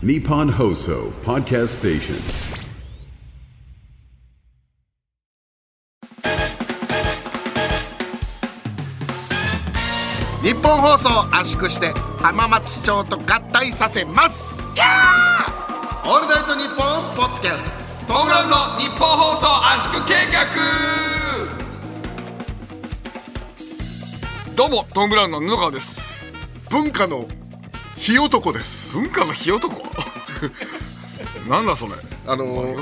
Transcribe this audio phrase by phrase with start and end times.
[0.00, 2.14] Nippon Hoso Podcast Station.
[10.40, 11.88] 日本放送を圧縮して
[12.22, 14.62] 浜松市長と合体させます。
[14.72, 16.08] キャー！
[16.08, 17.72] オールナイトニッポンポッドキャス
[18.06, 20.46] トトムラウンド日本放送圧縮計画。
[24.54, 25.98] どうもトム・ブラウンの布川です。
[26.70, 27.26] 文化の
[27.98, 28.92] 火男です。
[28.96, 29.82] 文化の火男？
[31.48, 31.92] なんだそれ？
[32.26, 32.76] あの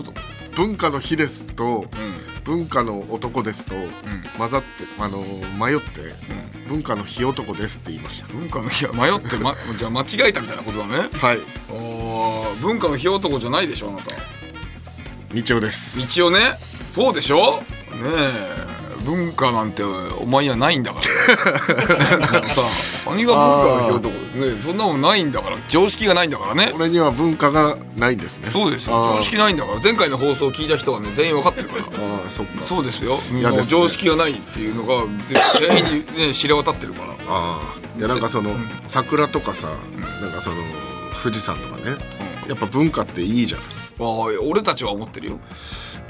[0.55, 1.87] 文化の火ですと、
[2.45, 3.75] 文化の男ですと、
[4.39, 4.67] 混ざって
[4.99, 6.15] あのー迷って、
[6.69, 8.29] 文化の火男ですって言いました。
[8.33, 11.09] 文化の火迷って、ま、 じゃあ間違えたみたいなことだね。
[11.13, 11.39] はい。
[11.71, 14.15] おー文化の火男じゃないでしょあなた。
[15.35, 16.17] 道夫です。
[16.17, 16.59] 道をね。
[16.89, 17.63] そうでしょ？
[17.93, 18.67] ねえ。
[19.05, 22.41] 文化なんてお前にはないんだから。
[23.07, 24.26] 何が文化の火男？
[24.37, 26.73] ねそんなもんないんだから常識がないんだからね。
[26.75, 28.51] 俺には文化がないんですね。
[28.51, 29.15] そうですよ。
[29.17, 29.81] 常識ないんだから。
[29.83, 31.83] 前回の放送を聞いた人はね全員分かってるから。
[31.85, 31.87] あ
[32.27, 32.63] あそっか。
[32.63, 33.13] そうですよ。
[33.39, 37.13] 嫌です常識がないっていうのが全員にね 知れ渡ってるから。
[37.29, 38.55] ああいやなんかその、
[38.87, 39.69] 桜とかさ、
[40.21, 40.57] なんかその
[41.23, 41.97] 富士山とかね、
[42.47, 43.61] やっぱ文化っていいじゃん。
[43.61, 44.05] ああ
[44.43, 45.41] 俺たちは思ってるよ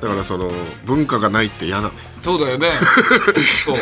[0.01, 0.51] だからその
[0.85, 1.95] 文化がないって嫌だね。
[2.23, 2.69] そうだよね。
[3.65, 3.77] そう。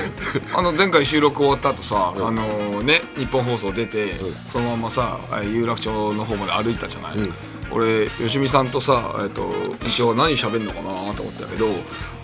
[0.54, 7.12] あの前回収録終わった後さ、あのね日本放送出て、そのままさあ有楽町の方まで歩いたじゃない、
[7.70, 9.52] 俺吉見さんとさ、えっと、
[9.86, 11.68] 一応何喋んのかなと思ったけど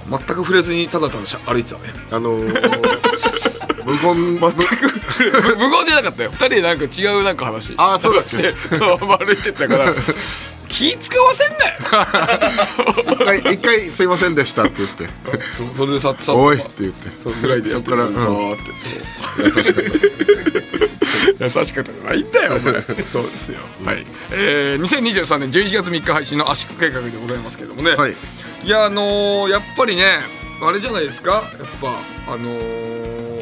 [0.08, 2.44] 全く触れずにただただ歩いてたねあのー、
[3.84, 6.30] 無言全く無言じゃなかったよ。
[6.30, 7.74] 二人でなんか違うなんか話。
[7.78, 8.54] あそうだっけ？
[8.76, 9.94] そう歩いてったから
[10.70, 11.74] 気使わせんなよ。
[13.10, 15.08] 一回一回すいませんでしたって言って。
[15.52, 17.10] そうそれでさっさっおいとって言って。
[17.22, 18.14] そうぐらいでやってからうん。
[18.14, 18.64] さーって。
[18.80, 18.92] そう。
[21.38, 22.52] 優しかったじゃないんだよ
[23.06, 28.12] そうですよ、はい、えー、2023年11月3日配信の圧縮計画でございますけどもね、はい。
[28.64, 30.04] いやあのーやっぱりね
[30.62, 31.32] あれじゃないですか？
[31.32, 31.42] やっ
[31.80, 31.98] ぱ
[32.32, 33.38] あのー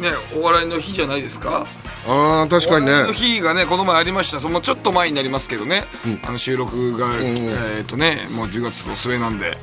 [0.00, 1.66] ねお笑いの日じゃないですか？
[2.08, 4.40] ああ確かにお笑いのね日がねこの前ありました。
[4.40, 5.84] そのちょっと前になりますけどね、
[6.26, 9.58] あの収録が、えっ、とねもう10月の末なんで、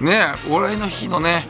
[0.00, 0.06] うん。
[0.06, 1.46] ねお笑いの日のね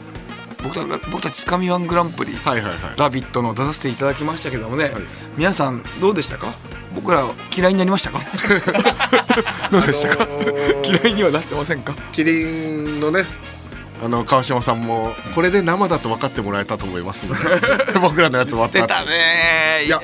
[0.62, 2.98] 僕た僕たちつかみワングランプリ、はいはいはい。
[2.98, 4.92] ラビット!」の出させていただきましたけどもね、
[5.36, 6.52] 皆さんどうでしたか？
[6.94, 7.24] 僕ら
[7.56, 8.20] 嫌いになりましたか？
[9.70, 11.02] どうでしたか、あのー。
[11.02, 11.94] 嫌いにはなってませんか？
[12.12, 13.24] キリンのね
[14.02, 17.60] あの川島さんもこれで生だと分かってもらえたと思いますみたい
[17.94, 18.78] な僕らのやつ終わった。
[18.78, 20.00] 後出たねいや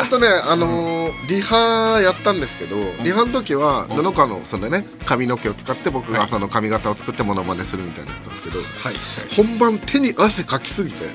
[0.00, 9.46] 本当ねあのーリハやったんですけど、リハの時は布川のそのね髪の毛を使って僕がその髪型を作ってモノマネするみたいなやつなんですけど、はい。
[9.48, 11.06] 本番手に汗かきすぎて、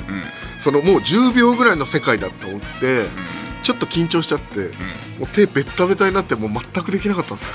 [0.59, 3.05] そのもう10秒ぐらいの世界だと思って、
[3.63, 4.71] ちょっと緊張しちゃって、
[5.21, 7.53] もう手ベッタベタになってもう全くできなかったんですよ。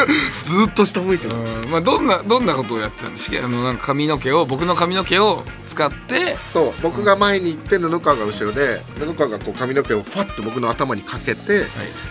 [0.44, 1.70] ずーっと下向いてる、うん。
[1.70, 3.36] まあ、どんなどんなことをやってたんですか？
[3.44, 6.38] あのなんか髪の毛を僕の髪の毛を使って。
[6.50, 6.80] そう。
[6.80, 11.66] 僕が前に行って布川が後ろで布川がこう髪の毛をファッと僕の頭にかけて、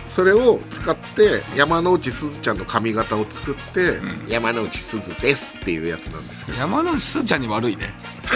[0.08, 7.92] それを使って山之内すずちゃんの髪型を作って、山之内すずですっていうやつなんですけど山之内すずちゃんに悪いね。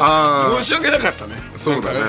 [0.00, 1.42] あ申し訳なかったね。
[1.58, 2.00] そうだね。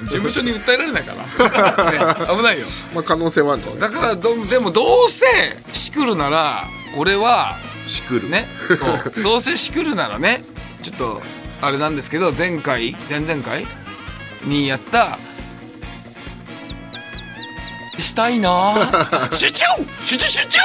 [0.00, 5.26] うん、事務所に訴えられないかな、 ね、危ないよまあ可能性はあるとだからどでもどうせ
[5.72, 6.64] しくるなら
[6.96, 7.56] 俺は
[7.86, 8.28] しくる。
[8.28, 8.46] ね
[8.78, 9.12] そう。
[9.22, 10.44] どうせしくるならね
[10.82, 11.22] ちょっと
[11.60, 13.66] あれなんですけど前回前々回
[14.44, 15.18] にやった
[17.98, 18.74] したいな。
[19.32, 19.64] 集中！
[20.04, 20.26] 集中！
[20.28, 20.58] 集中！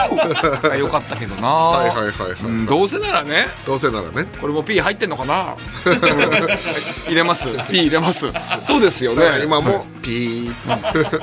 [0.70, 1.48] が よかったけどな。
[1.48, 3.48] はいはいはいはい、うんどうせならね。
[3.66, 4.28] どうせならね。
[4.40, 5.56] これも P 入ってんのかな。
[7.08, 7.48] 入れます。
[7.70, 8.28] P 入れます。
[8.64, 9.42] そうですよね。
[9.44, 10.54] 今もピー。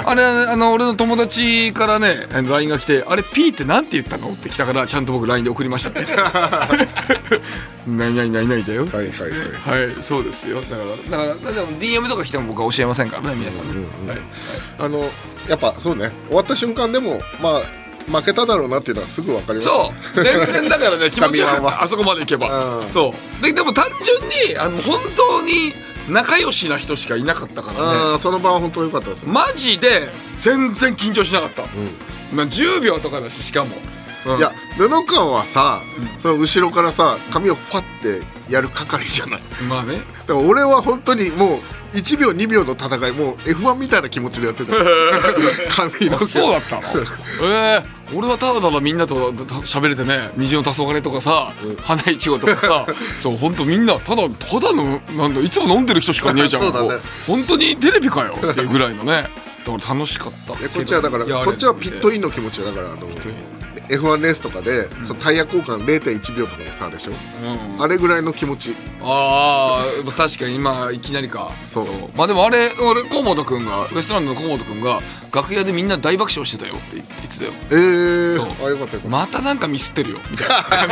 [0.04, 6.06] あれあの俺の友達からねあの LINE が来て「あれ P ってなんて言ったの?」って来たからちゃんと僕 LINE で送りましたね
[7.87, 8.87] 「ないないないない」だよ。
[8.87, 9.87] はいはいはい。
[9.87, 10.60] はいそうですよ。
[10.62, 14.19] だからだからでも DM とか来ても僕は教えませんからね皆さんね、はい。
[14.78, 15.10] あの
[15.48, 16.12] やっぱそうね。
[16.28, 17.63] 終わった瞬間でもまあ
[18.10, 19.66] 負けただろうなっていうのはすぐ分かります。
[19.66, 20.24] そう。
[20.24, 22.91] 全然だからね 気持ちよかっ神ワンはたあそこまで行けば、うん。
[22.91, 23.42] そう。
[23.42, 24.21] ででも単純
[24.53, 25.74] にあの本当に
[26.09, 28.19] 仲良しな人しかいなかったからね。
[28.21, 29.22] その場は本当良かったです。
[29.22, 31.63] よマジで全然緊張しなかった、
[32.33, 33.77] まあ、10秒とかだししかも、
[34.27, 34.39] うん。
[34.39, 35.83] いや布川はさ、
[36.19, 39.41] その後ろからさ髪をファってやる係じゃない。
[39.69, 40.03] まあね。
[40.27, 41.60] だから俺は本当にもう
[41.92, 44.72] 1秒2秒の戦いもう F1 みたいな気持ちでやってた。
[45.75, 46.83] 髪のそうだったの？
[47.42, 56.71] ええ俺はただただみんなとた 喋れてね虹の黄昏とかさ花いちごとかさそう本当みんなただただのなんだいつも飲んでる人しかいねえじゃんね。
[57.27, 59.28] 本当にテレビかよっていうぐらいのね。
[59.60, 62.66] った俺楽しかったこっちはだからこっちはピットインンの気持ちよ。
[62.66, 63.60] だからあのイン。
[63.91, 67.13] F1 レースとかで、そのタイヤ交換0.1秒とかの差でしょ、
[67.81, 71.52] あれぐらいの気持ちああ確かに今いきなりか。
[71.66, 71.84] そう。
[72.14, 75.00] まあでもあれ俺河本君がウエストランドの河本君が
[75.32, 77.52] 楽屋でみんな大爆笑してたよって言ってたよ。
[77.70, 78.66] えー、そう。
[78.66, 80.18] あよかったよまたなんかミスってるよ。
[80.30, 80.88] みたいな感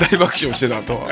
[0.00, 0.16] じで。
[0.18, 1.08] 大爆笑してたとは。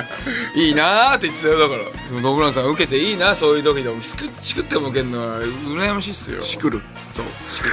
[0.54, 1.80] いいなーって言ってたよだから。
[2.08, 4.02] その野村さん受けていいなそういう時でも。
[4.02, 6.38] しくしくっても受けるのは羨ましいっすよ。
[6.38, 6.82] たしくる。
[7.08, 7.26] そう。
[7.50, 7.72] しくる。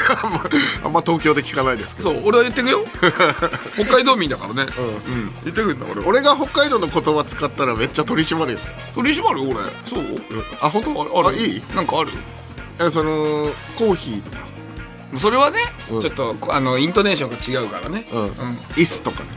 [0.84, 2.12] あんま東京で聞かないですけど。
[2.12, 2.22] そう。
[2.26, 2.86] 俺は言ってくよ。
[3.76, 4.72] 北海道民だからね。
[5.08, 6.08] うん、言ってくんだ俺は。
[6.08, 8.60] 俺が北海道の言葉使ったらめっちゃ取り締まるよ
[8.94, 10.04] 取り締まる俺そう？
[10.62, 11.02] あ本当？
[11.02, 11.38] あある？
[11.38, 11.62] あいい？
[11.76, 12.12] なんかある？
[12.80, 14.38] えそのコーヒーとか。
[15.16, 15.60] それはね、
[15.92, 16.02] うん。
[16.02, 18.06] ちょっとあのイントネーションが違うからね。
[18.12, 19.30] うん、イスとかね。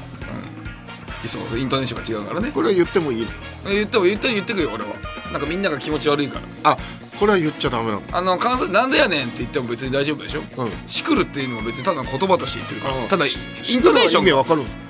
[1.24, 2.50] そうイントネーションが違うからね。
[2.52, 3.26] これは言ってもいい
[3.64, 3.72] の？
[3.72, 4.90] 言っても言って言ってくよ俺は。
[5.32, 6.72] なんかみんなが気持ち悪いから。
[6.72, 6.76] あ
[7.18, 8.02] これは言っちゃダメなの？
[8.12, 10.70] あの関西なんでやねんって言っても別に大丈夫でしょ、うん。
[10.86, 12.96] しくるっていうのも別にただの言葉として言ってるから。
[12.96, 13.38] うんただイし
[13.76, 14.36] ントネーションが。
[14.36, 14.76] わかるんです。
[14.76, 14.82] か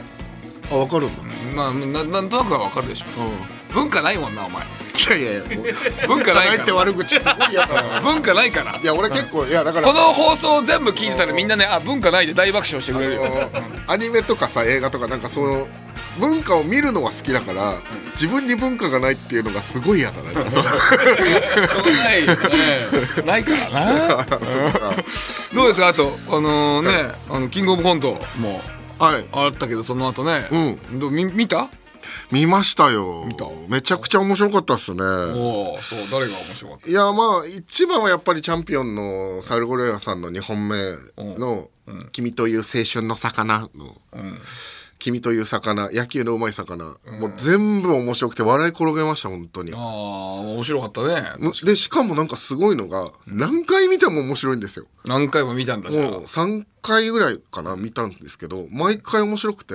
[0.73, 1.23] あわかるんだ。
[1.55, 3.07] まあななんとなくは分かるでしょ。
[3.23, 4.65] うん文化ないもんなお前。
[4.65, 5.43] いやいや
[6.07, 8.01] 文化ないって悪口すごい嫌だな。
[8.01, 8.79] 文化ないから。
[8.79, 13.51] いや俺結構いやだからこの放送を全部聞いてたらみんなねあ文化ないで大爆笑してくれるよ。
[13.87, 15.69] アニメとかさ映画とかなんかその
[16.19, 17.75] 文化を見るのは好きだから、
[18.15, 20.51] 自分に文化がないっていうのがすごい嫌だな。
[20.51, 22.39] そのないよね。
[23.25, 24.27] ないからな。
[25.55, 25.87] どうですか？
[25.89, 26.91] あとあのね
[27.31, 28.61] あのキングオブコントも
[28.99, 29.27] はい。
[29.31, 30.49] あったけどその後ね。
[30.51, 31.69] うどうみ見た？
[32.31, 33.27] 見ましたよ。
[33.37, 33.47] た？
[33.69, 35.03] めちゃくちゃ面白かったっすね。
[35.03, 36.89] おおそう誰が面白かった？
[36.89, 40.77] いやまあ一番はやっぱりチャンピオンのサルゴレラさんの2本目
[41.17, 41.69] の
[42.13, 43.97] 「君という青春の魚」の
[44.99, 49.73] 「君という魚野球のうまい魚」もう全部面白くて笑い転げました本当に。
[49.73, 51.33] ああ面白かったね。
[51.65, 54.87] でしかもなんかすごいのが何回見ても面白いんですよ。
[55.05, 56.11] 何回も見たんだじゃあ。
[56.11, 59.75] もう3回ぐらいかな見たんですけど毎回面白くて、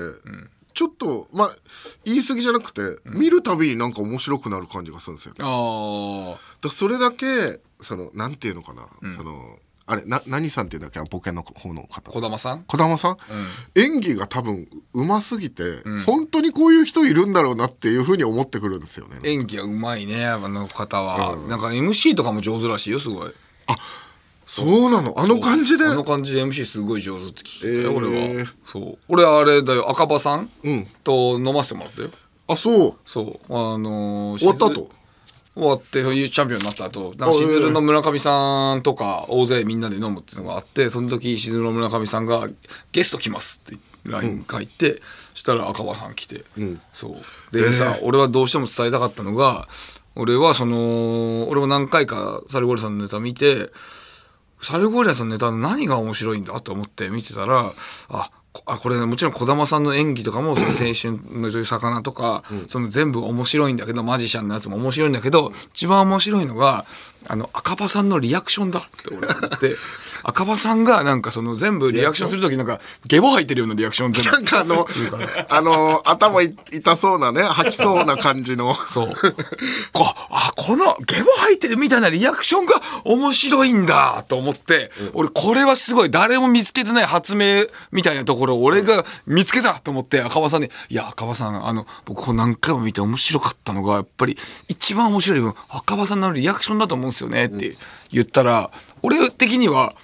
[0.74, 1.56] ちょっとまあ
[2.04, 5.36] 言い過ぎじゃなくて、見るたびになんか面白くなる感じがするんですよ。
[5.40, 9.40] あらそれだけそのなんていうのかな、その
[9.86, 11.02] あれな何さんっていうんだっけ？
[11.10, 12.10] ボケの方の方。
[12.10, 12.64] あ児玉さん？
[12.66, 13.18] 児玉さん、
[13.75, 15.64] 演技が多分うますぎて、
[16.06, 19.20] 本当にこういう人いるんだろうなっていうふうに思ってくるんですよね。
[19.24, 23.31] 演技はうまいねあの方は、なんか MC とかも上手らしいよすごい
[24.56, 25.16] そうなの？
[25.18, 25.86] あの感じで？
[25.86, 28.36] あの感じで MC すごい上手って聞いたよ、えー。
[28.38, 28.48] 俺は。
[28.66, 28.98] そう。
[29.08, 29.90] 俺はあれだよ。
[29.90, 30.88] 赤羽さん、うん。
[31.04, 32.12] と飲ませてもらったよ。
[32.48, 32.96] あそう。
[33.04, 33.40] そう。
[33.50, 34.92] あのー終わったしず後
[35.56, 42.48] 終わってチャンピオンになった後なんかしずるの村上さんとか大勢みんなで飲むっていうのがあってその時しずるの村上さんが
[42.92, 45.02] 「ゲスト来ます」って LINE 書いて、
[45.34, 46.44] そしたら赤羽さん来て、
[46.92, 47.16] そ
[47.52, 47.56] う。
[47.56, 49.68] でさ、俺はどうしても伝えたかったのが
[50.16, 53.70] 俺はその俺も何回かサルゴリラさんのネタ見て
[54.63, 57.74] サルゴリラさんのネタの何が面白いんだと思って見てたら
[58.10, 66.86] あこあこれもちろん児玉さんの演技とかもその青春のそういう魚とか、その全部面白いんだけどマジシャンのやつも面白いんだけど一番面白いのが
[67.28, 69.75] あの赤羽さんのリアクションだって俺って
[70.24, 74.86] 赤羽さんがなんかその全部リアクションする時なんかゲボ吐いてるようなリアクション全部なんかあの、
[75.50, 78.75] あの、頭い痛そうなね、吐きそうな感じの。
[78.90, 79.14] そう。
[79.92, 94.38] こあ、このゲボ吐いてるみたいなリアクションが面白いんだと思って、俺これはすごい誰も見つけてない発明みたいなところを俺が見つけたと思って赤羽さんに、いや赤羽さん、あの、僕何回も見て面白かったのが、やっぱり
[94.68, 97.77] 一番面白い部分、赤羽さんのリアクションだと思うんですよねって
[98.12, 99.96] 言ったら、俺的には、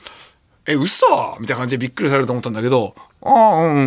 [0.65, 1.05] え、嘘？
[1.39, 3.85] みたいな感じでびっくりされると思ったんだけど、ああ、うん、うん、う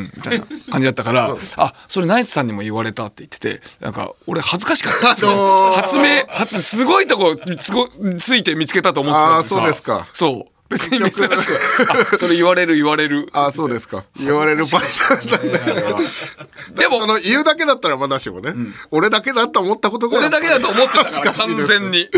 [0.00, 5.30] ん、みたいな感じだったから、 あ、それナイツさんにも言われたって言ってて、なんか、俺恥ずかしかったですよ。
[5.30, 5.74] あのー。
[5.74, 7.88] 発明、発、すごいとこつご
[8.18, 10.06] ついて見つけたと思ってたそうですか。
[10.12, 10.57] そう。
[10.68, 11.58] 別に珍しく、
[11.90, 13.28] あ、それ言われる言われる。
[13.32, 14.04] あそうですか。
[14.18, 14.88] 言われる場合だ。
[16.74, 18.54] でもそ、の言うだけだったらまだしもね、
[18.90, 22.08] 俺だけだと思ったことが俺だけだと思ってたから、完全に。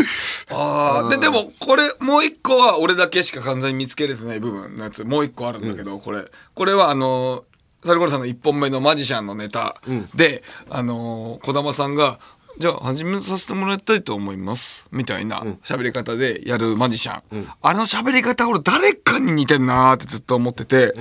[0.49, 6.25] ああ、で、でも、これ、もう一個は俺だけしか完全に見つけれてない部分のやつ、もう一個あるんだけど、これ。
[6.53, 7.45] これは、あの、
[7.85, 9.81] サルゴリさんの一本目のマジシャンのネタ
[10.13, 12.19] で、あの、児玉さんが、
[12.59, 14.87] じゃあ始めさせてもらいたいと思います。
[14.91, 17.47] みたいな喋り方でやるマジシャン。
[17.61, 20.93] あの喋り方俺誰かに似てんなーってずっと思ってて、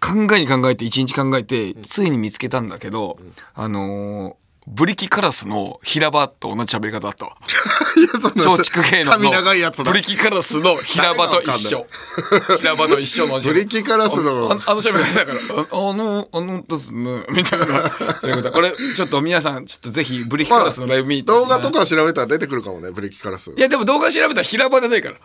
[0.00, 3.18] 考えに考えて一日考えて、ついに見つけたんだけど、
[3.54, 7.36] あのーブリキカラスの平場と同じ喋り方だったわ。
[7.96, 11.86] いやその松竹芸能髪長いやつブリキカラスの平場と一緒。
[12.58, 15.38] 平場と一緒のブリキカラスのああの喋り方だから。
[15.60, 17.24] ああのあのですね。
[17.30, 18.50] みたいな。
[18.50, 23.50] これちょっと皆さんちょっとぜひブリキカラスのライブ見て動画とか調べたら出てくるかもねブリキカラス。
[23.54, 25.16] いやでも動画調べたら平場でないから。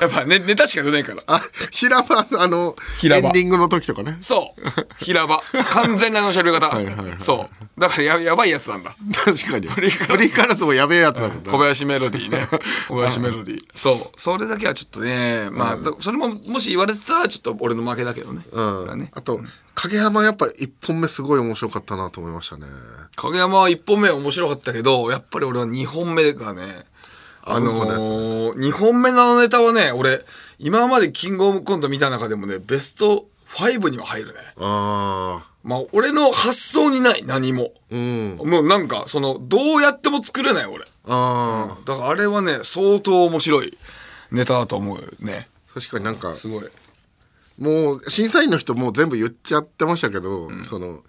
[0.00, 1.22] やっぱねネタしか出ないから。
[1.26, 3.28] あ平場あの平場。
[3.28, 4.16] エンディングの時とかね。
[4.20, 5.04] そう。
[5.04, 5.42] 平場。
[5.70, 6.74] 完全なあの喋り方。
[6.74, 7.14] はいはいはい。
[7.18, 7.80] そう。
[7.80, 9.68] だからややばいやつなんだ確かに。
[9.68, 12.48] ブリキカラスもやべえやつなんだ小林メロディーね。
[12.88, 13.64] 小林メロディー。
[13.74, 14.20] そう。
[14.20, 18.98] それだけはちょっとねまあ、だそれももし言われてたらちょっと俺の負けだけどね,、うん。
[18.98, 19.10] ね。
[19.14, 19.40] あと
[19.74, 22.66] 影山やっぱ一本目すごい面白かったなと思いましたね。
[23.16, 26.84] 影山は1本目は面白かったけどやっぱり俺は2本目がね
[27.42, 30.24] あのー、2本目のネタはね俺
[30.58, 34.40] 今までキングオブコント見た中でもねベスト5には入るね。
[34.58, 38.36] ああまあ俺の発想にない何も、うん。
[38.44, 40.84] もうなんかそのどうやっても作れない俺。
[41.06, 43.76] ああだからあれはね相当面白い
[44.30, 45.48] ネタだと思うね。
[45.72, 46.64] 確かになんかすごい。
[47.58, 51.02] もう審査員の人もう全部言っちゃってましたけど、その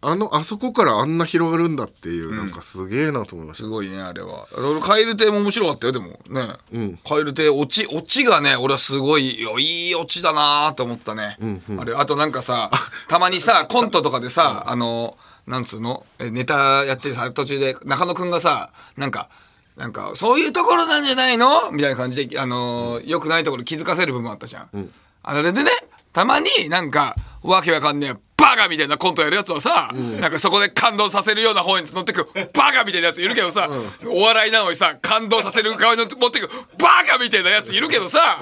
[0.00, 3.64] あのあそこからあんな広がるんだっていう、なんかすげえなと思いました。
[3.64, 4.46] すごいねあれは。
[4.56, 6.20] 俺カエル亭も面白かったよでも。
[6.28, 11.36] ね、カエル亭オチオチがね俺はすごいよいいオチだなと思ったね、
[11.80, 12.70] あれあとなんかさ
[13.08, 16.06] たまにさ コントとかでさあのなんつうの？
[16.20, 19.28] えネタやってさ途中で中野くんがさなんか
[19.76, 21.72] なんかそういうところなんじゃないの？
[21.72, 24.90] みたいな感じであのーよくないところ気づかせる部分あったじゃん、
[25.24, 25.72] あれでね
[26.12, 33.68] たまになんかわけわかんねえバカみたいなコントやるやつはさ、なんかそこで感動させるような方に乗ってくバカみたいなやついるけどさ、
[34.06, 36.48] お笑いなのにさ感動させる側に持ってく
[36.78, 38.38] バカみたいなやついるけどさ、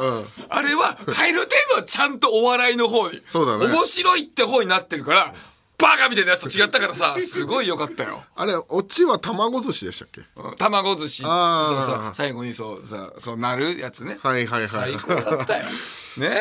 [0.49, 3.21] あれはカエル程度はちゃんとお笑いの方にね。
[3.73, 5.35] 面白いって方になってるから
[5.79, 8.25] バカみたいなやつと違ったからさ すごい良かったよ。
[8.35, 10.23] あれオチは卵寿司でしたっけ？
[10.37, 11.23] うん卵寿司。
[11.23, 12.15] そうあーそう。
[12.15, 14.69] 最後にそうさそうなるやつね、はいはいはい。
[14.69, 15.65] 最高だったよ。
[16.17, 16.41] ね、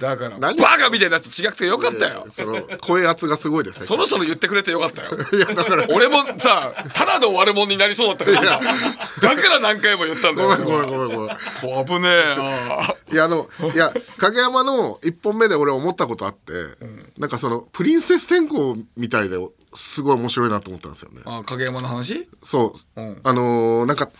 [0.00, 2.26] だからバ何カみたいなやつと違くてよかったよ。
[2.34, 3.86] その声圧がすごいですね。
[3.86, 5.10] そろそろ言ってくれてよかったよ。
[5.32, 5.86] いやだから。
[5.90, 10.48] 俺もさただの悪者になりそうだったからだから何回も言ったんだよ。
[10.48, 11.36] ごめんごめんごめんごめん。
[11.60, 12.36] こ危ねえ。
[12.36, 16.52] ないやあのいや影山の一本目で俺思ったことあって、
[17.22, 19.38] なんかそのプリンセス天候みたいで
[19.74, 21.20] すごい面白いなと思ったんですよね。
[21.24, 22.28] あ影山の話？
[22.42, 23.20] そう、うん。
[23.22, 24.10] あのーなんか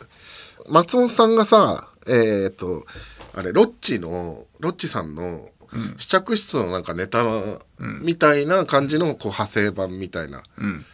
[0.68, 2.86] 松本さんがさえっ、と
[3.34, 5.48] あれロッチのロッチさんの
[5.96, 7.24] 試着室のなんかネタ
[8.02, 10.40] みたいな感じのこう派生版みたいな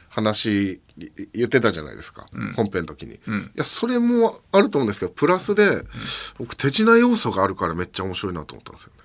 [0.08, 0.80] 話い
[1.34, 3.18] 言ってたじゃないですか、本編の時に、い
[3.54, 5.82] やそれもあると思うんですけどプラスで、
[6.38, 8.92] 僕手品要素があるからめっちゃ面白いなと思ったんですよ。
[8.96, 8.97] ね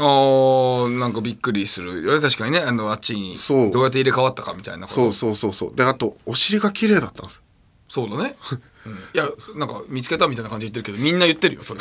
[0.00, 2.20] あーなんかびっくりする。
[2.20, 3.36] 確かにねあのあっちに
[3.72, 5.74] どうやって入れ替わったかみたいなそうそうそうそう。
[5.74, 7.36] であとお尻が綺麗だったんです。
[7.36, 7.42] よ
[7.88, 8.36] そうだね、
[8.86, 11.80] うん、いやなんか見つけたみたいな感じで言ってるけどみんな言ってるよそれ。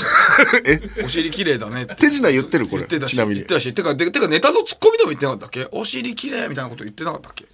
[1.05, 1.95] お尻綺麗だねって。
[1.95, 3.35] 手品言ってるこれ言ってたしちなみに。
[3.35, 5.67] 言ってたしてかでてかネタのツッコミでも言ってなかったっけ？
[5.71, 7.45] お尻綺麗みたいなこと言ってなかったっけ？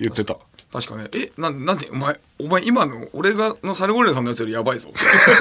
[0.00, 0.36] 言ってた
[0.72, 1.08] 確かね。
[1.14, 4.90] えなんなんでお前お前今の俺がのサルゴリラさんのやつよりやばいぞ。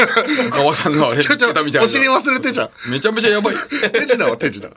[0.52, 2.92] 川さんのあれ言ってたみたいお尻な忘れてじゃん。
[2.92, 3.56] めちゃめちゃやばい。
[3.94, 4.70] 手品は手品。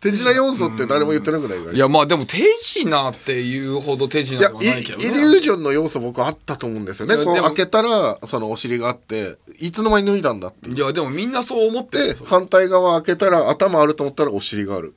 [0.00, 1.72] 手品要素って誰も言ってなくないから。
[1.72, 7.16] いやまあでも手品っていうほど手品はないけどイイリねュージョンの要素僕あったと思うんですよね。
[7.24, 10.68] こう開けたらそのお尻があっていつの間に脱いだんだって。
[10.68, 14.92] いやでもみんなそう思って反対側開けたら頭あると思ったらお尻がある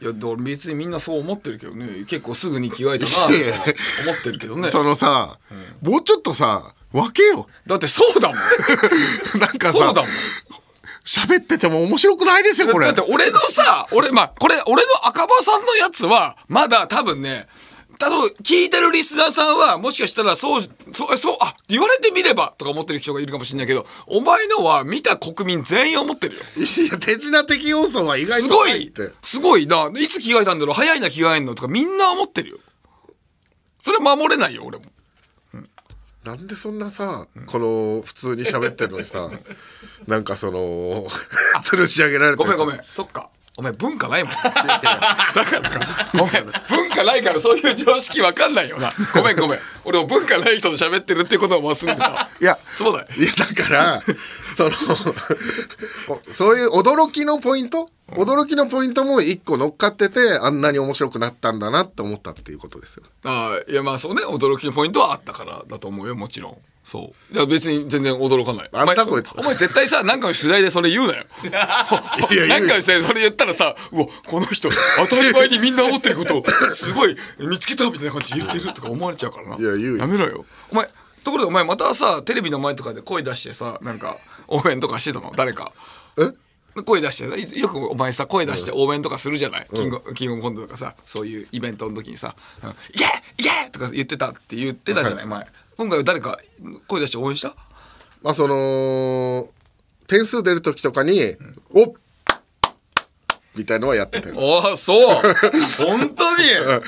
[0.00, 2.04] いや別にみんなそう思ってるけどね。
[2.06, 4.68] 結構すぐに着替えたな思ってるけどね。
[4.68, 5.38] そのさ、
[5.82, 8.38] もうちょっとさ分けよだってそうだもん。
[9.40, 10.10] なんかさそうだもん。
[11.06, 12.86] 喋ってても面白くないですよこれ。
[12.86, 17.46] だって俺のさ俺まあこれ俺の赤羽さんのやつはまだ多分ね
[17.98, 20.62] 多分聞いてるリスナーさんはもしかしたらそう
[20.92, 26.42] そうそうあ言われてみればとか思ってる人がいるかもしれないけどお前のは見た国民全員思ってるよ。
[26.56, 29.90] いや手品的要素は意外すごいすごいな。
[29.96, 30.74] いつ着替えたんだろう？
[30.74, 32.58] 早いな着替えんのとかみんな思ってるよ。
[33.80, 34.84] それは守れないよ俺も。
[36.24, 39.30] なんでそんなさ、この普通に喋ってるのにさ
[40.08, 41.06] なんかその
[41.62, 44.32] 吊るし上げられてごめんごめんそっかお前文化ないもん。
[44.32, 44.60] だか
[45.60, 45.80] らか
[46.12, 48.92] ごめん文化ないからそういう常識わかんないよな。
[49.14, 49.58] ごめんごめん。
[49.84, 53.08] 俺も文化ない人と喋ってるってことを忘れてたいやそうだよ。
[53.16, 54.02] いやだから
[54.54, 54.70] その
[56.32, 57.88] そういう驚きのポイント？
[58.10, 64.22] 驚きのポイントも一個乗っかっててあんなに面白くなったんだなって思ったっていうことですよああいやまあそうね。
[64.24, 67.34] 驚きのポイントはあったからだと思うよもちろんそう。
[67.34, 68.70] いや別に全然驚かない。
[68.72, 69.32] なんだお前こいつ。
[69.36, 71.24] お前絶対さ何かの取材でそれ言うなよ。
[71.42, 79.56] いや何かの取材でそれ言ったらさうわこの人当たり前にみんな思ってることをすごい見つけたみたいな感じで言ってるとか思われちゃうからな。
[79.56, 79.96] いや言うよ。
[79.96, 80.46] やめろよ。
[80.70, 80.88] お前
[81.24, 85.32] ところでお前またさテレビの前とかで声出してさなんか応援とかしてたの？
[85.36, 85.72] 誰か。
[86.18, 86.30] え？
[86.84, 93.04] 声出してよくお前さ声出して応援とかするじゃない、キングキングコントとかさそういうイベントの時にさ「うん、いけ
[93.38, 96.38] いけ!」とか言ってたって言ってたじゃない、前今回は誰か
[96.88, 97.54] 声出して応援した？
[98.22, 99.48] まあその
[100.06, 101.36] 点数出る時とかに
[101.74, 101.92] 「おっ!」
[103.54, 104.34] みたいのはやってたよ。
[104.64, 105.22] ああそう。
[105.78, 106.44] 本当に？
[106.60, 106.80] うわ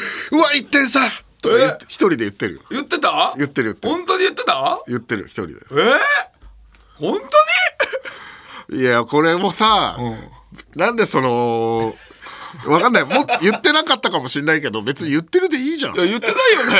[0.54, 1.00] 1点差
[1.40, 2.54] とか言って一人で言ってる。
[2.56, 3.34] よ言ってた？
[3.36, 3.94] 言ってる言ってる。
[3.94, 4.80] 本当に言ってた？
[4.86, 5.54] 言ってる一人で。
[5.54, 5.74] え？
[5.74, 5.90] ー、
[6.98, 7.18] 本
[8.70, 9.96] いやこれもさ、
[10.76, 11.94] なんでその
[12.66, 13.04] わかんない。
[13.04, 15.96] も言ってなかったかもしれないけど別に言ってるでいいじゃん。
[15.96, 16.76] いや言ってないよね。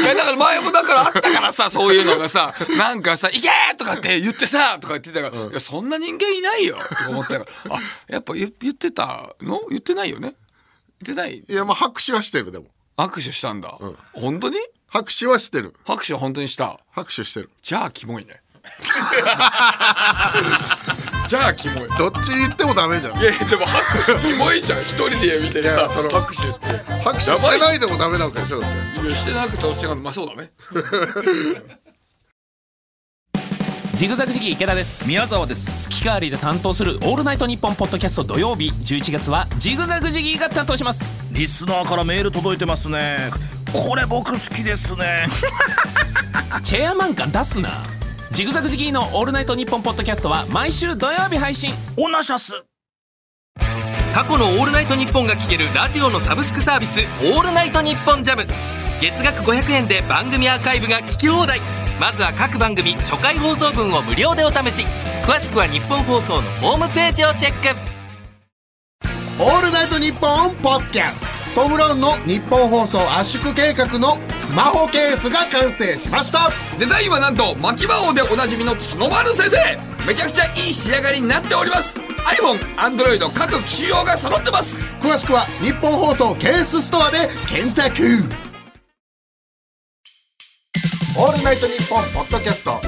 [0.00, 9.60] いやだから前もだからあったからさそういうのがさなんかさ「いけ!」とかって言ってさとか言ってたから、いやそんな人間いないよとか思ったからあやっぱ言言ってたの？
[9.68, 10.34] 言ってないよね？
[11.02, 11.38] 言ってない？
[11.38, 12.66] いやまあ拍手はしてるでも。
[12.96, 13.76] 握手したんだ、
[14.12, 14.56] 本当に？
[14.86, 15.74] 拍手はしてる。
[15.84, 16.78] 拍手は本当にした。
[16.92, 17.50] 拍手してる。
[17.62, 18.40] じゃあキモいね
[21.26, 21.88] じゃあキモい。
[21.98, 23.20] どっちに言ってもダメじゃん。
[23.20, 24.82] いやでも拍手キモいじゃん。
[24.82, 26.76] 一人で見てさいやその拍手って。
[27.02, 29.06] 拍手してないでもダメなわけでしょだって。
[29.06, 30.50] いやしてなくてもしてなくてまあそうだね。
[33.94, 35.06] ジグザグジギー池田です。
[35.06, 35.88] 宮沢です。
[35.88, 38.70] 月替わりで担当する「オールナイトニッポン」ポッドキャスト土曜日。
[38.70, 41.16] 11月はジグザグジギーが担当します。
[41.30, 43.30] リスナーからメール届いてますね。
[43.72, 45.28] これ僕好きですね。
[46.64, 47.70] チェアマン感出すな
[48.34, 51.72] ジグザグジギーの「オールナイトニッポン」ポッドキャストは毎週土曜日配信。
[51.96, 52.64] オナシャス。
[54.12, 58.44] 過去の「オールナイトニッポン」が聴けるラジオのサブスクサービス「オールナイトニッポンジャム。
[59.00, 61.60] 月額500円で番組アーカイブが聞き放題。
[62.00, 64.84] まずは各番組初回放送分を無料でお試し。
[65.22, 67.78] 詳しくは日本放送のホームページをチェック。
[69.38, 76.50] オールナイトニッポンポッドキャストトム・ブラウンの日本放送圧縮計画のスマホケースが完成しました。
[76.80, 79.56] デザインはなんと牧場王でおなじみの角丸先生。
[80.04, 82.00] めちゃくちゃいい仕上がりになっております。
[82.00, 84.82] iPhone、Android 各機種用が揃ってます。
[85.00, 88.02] 詳しくは日本放送ケースストアで検索。
[91.16, 92.80] オールナイトニッポンポッドキャスト。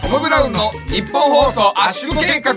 [0.00, 2.54] トム・ブラウンの日本放送圧縮計画。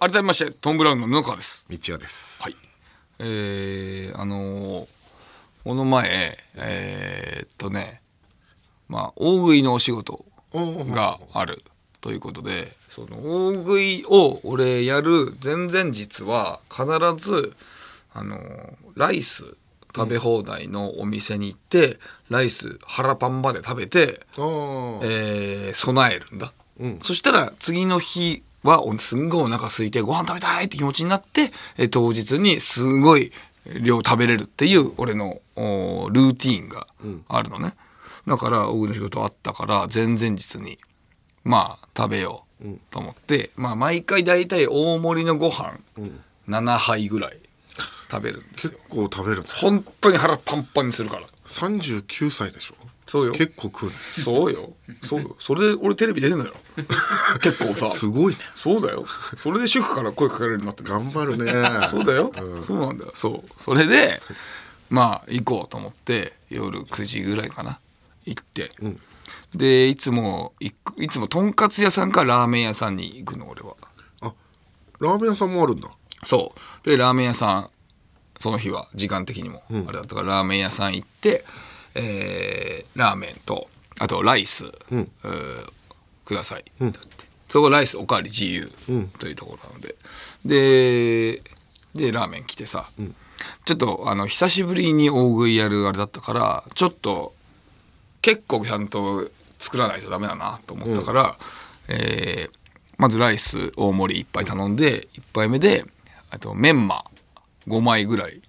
[0.00, 1.66] 改めましてトム・ブラウンの布川です。
[1.68, 2.42] 道夫です。
[2.42, 2.71] はい
[3.18, 4.86] えー、あのー
[5.64, 8.00] この前えー、っとね
[8.88, 11.62] まあ大食いのお仕事がある
[12.00, 16.84] ということでその大食いを俺やる前々日は必
[17.16, 17.54] ず
[18.12, 19.44] あのーライス
[19.94, 21.98] 食べ放題のお店に行って、
[22.30, 24.20] ライス腹パンまで食べて、
[25.02, 26.52] えー備えるんだ、
[27.00, 33.32] そしたら次の日はおすんごいお腹空いてご飯食べたいって気持ちになって、えー当日にすごい
[33.80, 36.86] 量食べれるっていう俺のルーティーンが
[37.28, 37.74] あるのね、
[38.26, 40.78] だから大食いの仕事あったから前々日に
[41.44, 45.78] まあ食べようと思って、まあ毎回大体大盛りのご飯
[46.48, 47.36] 7杯ぐらい
[48.10, 48.72] 食べるんですよ。
[48.72, 51.22] 結構食べるんです本当に腹パンパンにするから。
[51.46, 52.74] 39歳でしょ？
[53.06, 53.32] そうよ。
[53.32, 53.94] 結構食うね。
[53.94, 54.72] そうよ。
[55.02, 55.36] そうよ。
[55.38, 56.54] それで俺テレビ出てんのよ。
[57.42, 57.88] 結構さ。
[57.88, 58.38] すごいね。
[58.54, 59.04] そうだよ。
[59.36, 60.90] それで主婦から声かけられるようになってる。
[60.90, 61.52] 頑張るね。
[61.90, 63.10] そうだよ、そうなんだよ。
[63.14, 63.50] そう。
[63.60, 64.20] それで
[64.88, 67.78] まあ行こうと思って夜9時ぐらいかな。
[68.24, 68.70] 行って、
[69.54, 70.72] でいつもい
[71.08, 73.74] つもとんかつ屋さんかラーメン屋さんに行くの俺は。
[75.00, 75.90] ラーメン屋さんもあるんだ。
[76.24, 76.88] そう。
[76.88, 77.70] でラーメン屋さん
[78.38, 81.44] その日は時間的にもあれだったから、ラーメン屋さん行って、
[81.94, 85.72] えーラーメンとあとライス、えー
[86.24, 86.60] ください。
[86.60, 86.98] って言って、
[87.48, 88.70] そこライスおかわり自由
[89.18, 89.96] というところなので、
[90.44, 91.42] で
[91.94, 92.86] でラーメン来てさ、
[93.64, 97.34] ちょっとあの久しぶりに大食いやるあれだったからちょっと
[98.22, 99.28] 結構ちゃんと
[99.58, 101.36] 作らないとダメだなと思ったから、
[101.88, 102.56] えー
[102.98, 104.76] まずライス大盛り1杯頼ん。
[104.76, 105.84] で1杯目で
[106.30, 107.04] あとメンマ
[107.66, 108.40] 5枚ぐらい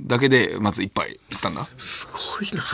[0.00, 1.68] だけでまず1杯いったんだ。
[1.76, 2.08] す
[2.38, 2.64] ごいな。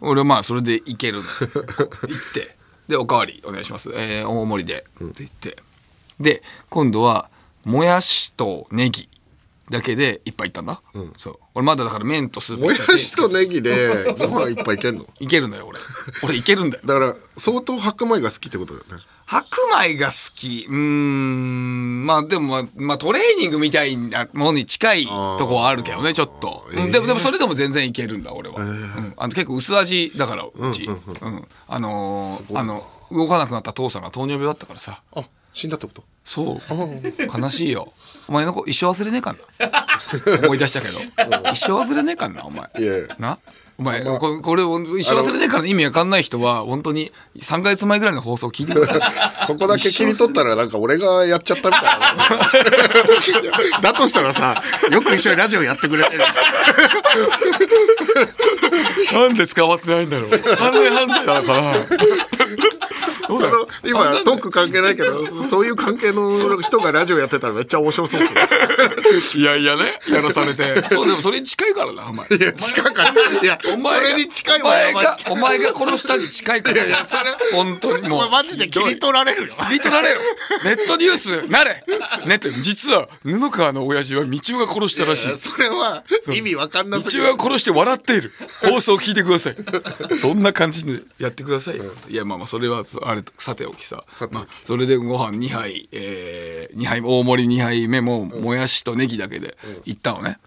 [0.00, 1.24] 俺はまあそれでいけるの。
[1.38, 2.56] 行って。
[2.88, 5.56] でおかわりお願いします、えー大盛りで、って言って。
[6.18, 7.28] で今度は
[7.64, 9.08] もやしとネギ
[9.70, 10.80] だけで一杯いったんだ、
[11.18, 11.38] そう。
[11.54, 15.06] 俺まだだから麺とスープもやしとネギで ご飯いっぱいいけんの？
[15.20, 15.78] いけるんだよ俺。
[16.22, 16.82] 俺いけるんだよ。
[16.86, 19.46] だから相当白米が好きってことだよね白
[19.84, 20.64] 米が好き。
[20.68, 22.06] うーん。
[22.06, 26.64] まあでも、まあ、まあトレーニングみたいなものに近いとこはあるけどね、ちょっと。
[26.72, 28.56] うんでも、でもそれでも全然いけるんだ、俺は。
[28.62, 30.84] うんあの結構薄味だから、うち。
[30.86, 31.46] うん。
[31.68, 35.02] あのーあの、動かなくなった父さんが糖尿病だったからさ。
[35.14, 36.04] あ死んだってこと？
[36.24, 37.38] そう。
[37.38, 37.92] 悲しいよ。
[38.28, 40.38] お前の子一生忘れねえかんな。
[40.46, 41.00] 思い出したけど。
[41.52, 42.70] 一生忘れねえかんな、お前。
[43.18, 43.38] な
[43.80, 49.00] お前、ここれを一生忘れねえからの意味わかんない人は、本当に3ヶ月前ぐらいの放送聞いてください。
[49.46, 54.60] ここだけ切り取ったらなんか俺がやっちゃったみたいな だとしたらさ
[54.90, 56.24] よく一緒にラジオやってくれてる
[59.12, 60.30] なんで捕まってないんだろう。
[60.56, 61.74] 犯罪犯罪なのかな。
[63.28, 68.40] その今トーク関係ないけどそういう関係の人がラジオやってたらめっちゃ面白そうですね
[69.36, 70.88] いやいやね、やらされて。
[70.88, 72.26] そう、でもそれに近いからな、お前。
[72.28, 76.86] いや近かったいやお前がそれに近いお前わが、お前が殺したに近いから。
[76.86, 78.30] いやそれ本当にもう。
[78.30, 79.54] マジで切り取られるよ。
[79.66, 80.20] 切り取られろ。
[80.64, 81.84] ネットニュースなれ。
[82.26, 85.36] ネット実は布川の親父は道夫が殺したらしい。
[85.38, 86.04] それは
[86.34, 88.32] 意味わかんなすぎる道夫が殺して笑っている。
[88.62, 89.56] 放送聞いてください。
[90.16, 94.04] そんな感じでやってくださいよ、いやまあまあそれはそあれさておきさ。
[94.30, 100.38] まあ、それでご飯2杯、えー、2杯大盛り2杯目ももやしとネギだけでいったのね、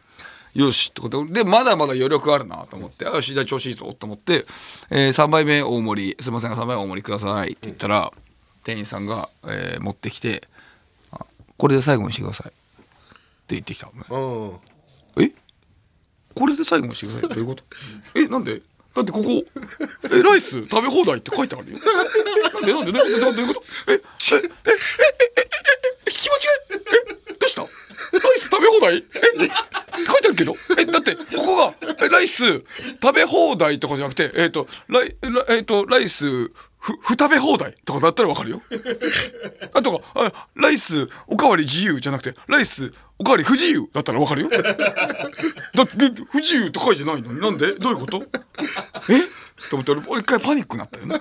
[0.54, 1.26] よしってこと。
[1.26, 4.46] ででまだまだ余力あるなと思って、うん、よしじゃ調子いいぞと思って、
[4.90, 8.22] えー、3杯目大盛りすいません3杯目大盛りくださいって言ったら、うん、
[8.64, 10.48] 店員さんが、えー、持ってきて
[11.12, 11.26] あ
[11.58, 12.52] これで最後にしてください。
[12.52, 14.60] って言ってきた、うん、
[15.24, 15.32] え？
[16.36, 17.30] これで最後にしてください？
[17.30, 17.64] どういうこと？
[18.20, 18.62] えなんで？
[18.94, 19.44] だってここ、
[20.12, 21.80] え、ライス食べ放題って書いてあるよ。
[21.80, 22.74] なんで？
[22.74, 22.92] なんで？
[22.92, 23.20] なんで？
[23.22, 23.64] なんでどういうこと？
[23.92, 24.02] え、え、え、え、
[24.38, 24.50] え、え、
[26.08, 26.78] え、気持ちがえ、
[27.34, 27.62] どうした
[28.12, 28.98] ライス食べ放題？
[28.98, 29.04] え
[30.06, 30.56] 書いてあるけど。
[30.80, 32.64] えだってここがえライス
[33.02, 35.16] 食べ放題とかじゃなくてえっ、とライ
[35.50, 36.26] えっ、とライス
[36.80, 38.62] ふ不食べ放題とかだったらわかるよ。
[39.74, 44.50] あとかあライスおかわり自由じゃなくてライスおかわり不自由だったらわかるよ。
[44.50, 45.96] だって
[46.32, 47.40] 不自由って書いてないのに。
[47.40, 47.74] なんで？
[47.74, 48.24] どういうこと？
[48.24, 48.26] え？
[49.70, 51.20] と思って俺俺一回パニックになったよね。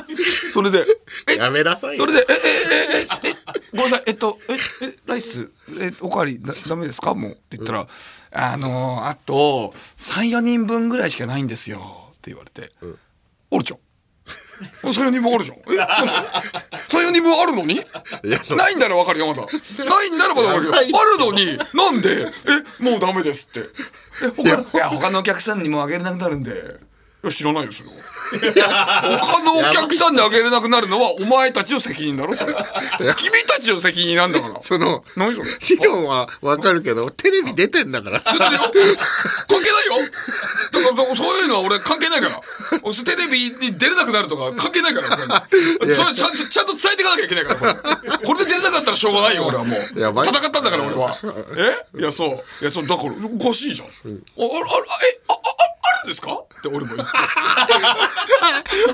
[0.52, 0.84] それで
[1.28, 1.36] え？
[1.36, 1.98] やめなさいよ。
[1.98, 3.36] それでええええええ
[3.76, 4.02] ごめんなさい。
[4.06, 7.14] えっとええライスえおかわりだダメですか？
[7.14, 7.86] もうって言ったら、
[8.32, 12.08] あのーあと34人分ぐらいしかないんですよ。
[12.12, 12.84] って言われて、あ
[13.58, 13.78] るじゃん。
[14.84, 15.56] 34人分あるじゃん。
[15.72, 15.74] え？
[15.76, 16.10] なんで
[16.88, 17.84] 34人分あるのに？
[18.56, 19.42] ないんならわかるよまだ。
[19.84, 20.72] ないんならまだわかるよ。
[20.74, 20.92] あやばい。
[21.18, 22.28] るのになんで？
[22.80, 22.82] え？
[22.82, 23.68] もうダメですって。
[24.22, 24.88] え他のいや。
[24.88, 26.52] 他のお客さんにもあげれなくなるんで。
[26.52, 26.54] い
[27.22, 27.94] や知らないよそれは。
[29.20, 32.54] 他のお客さんにあげれなくなるのはお前たちの責任だろそれ。
[33.16, 34.62] 君たちの責任なんだから。
[34.62, 35.50] その何それ？
[35.70, 38.20] 理論はわかるけどテレビ出てんだから。
[38.20, 40.10] さ関係ないよ。
[40.72, 42.40] だからそそういうのは俺関係ないから。
[42.82, 45.08] 俺テレビに出れなくなるとか関係ないから
[45.80, 47.72] 俺それちゃんとちゃんと伝えていかなきゃいけないからこれ。
[48.26, 49.80] これで出れなかったらしょうがないよ俺はもう。
[49.80, 51.16] 戦ったんだから俺は。
[51.94, 52.00] え？
[52.00, 52.28] いやそう。
[52.60, 55.21] いやそうだからおかしいじゃん、あああえあああ
[56.04, 56.32] んですか？
[56.32, 57.14] って俺も言って。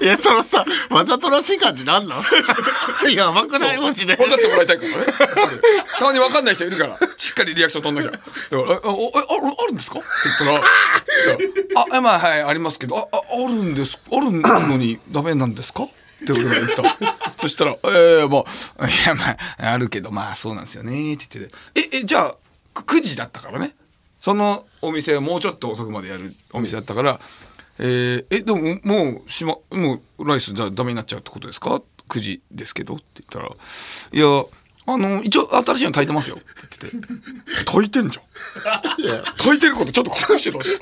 [0.04, 2.20] いやそのさわざとらしい感じなんなん？
[3.10, 3.78] い や甘くない？
[3.78, 4.16] マジで。
[4.16, 4.96] 分かってもらいたいからね。
[5.98, 8.10] たまに分かんない人いるから、しっかりリアクション取んなきゃ。
[8.10, 8.24] だか
[8.56, 9.98] ら、あ、あ、ああるんですか？
[9.98, 10.08] って
[10.44, 15.84] 言ったら、あ、あまあ、はい、ありますけど、あ、ああるんです、あるのに ダメなんですか？
[15.84, 15.88] っ
[16.26, 16.96] て俺が言った。
[17.40, 18.44] そしたら、えー、ま
[18.78, 19.30] あ、いや、ま
[19.68, 21.96] あ、あるけど、まあ、そうなんですよね、って言ってて。
[21.96, 22.34] え、え、じゃあ、
[22.74, 23.74] く9時だったからね。
[24.18, 27.20] そのお店はもうちょっと遅くまでやるお店だったから、
[27.78, 33.48] えーえでももうしまもうライスじゃダメになっちゃうってことですか？9時ですけどって言ったら
[34.12, 34.44] 「いや
[34.90, 37.08] あの一応新しいの炊いてますよ」って言って。
[37.08, 38.24] て「炊いてんじゃん」
[39.36, 40.80] 炊いてることちょっと隠してたじゃんえ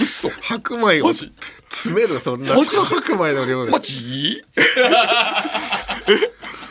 [0.00, 0.30] 嘘。
[0.40, 2.54] 白米を詰めるそんな。
[2.56, 4.42] 白米の量マジ？
[4.56, 4.62] え？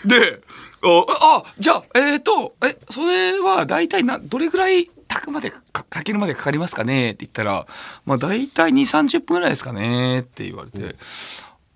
[0.07, 0.41] で
[0.81, 4.96] ああじゃあえっ、とえそれは大体などれぐらい炊
[5.27, 7.67] くまでかけるまでかかりますかねって言ったら
[8.05, 10.95] まあ大体2 3 0分ぐらいですかねって言われて、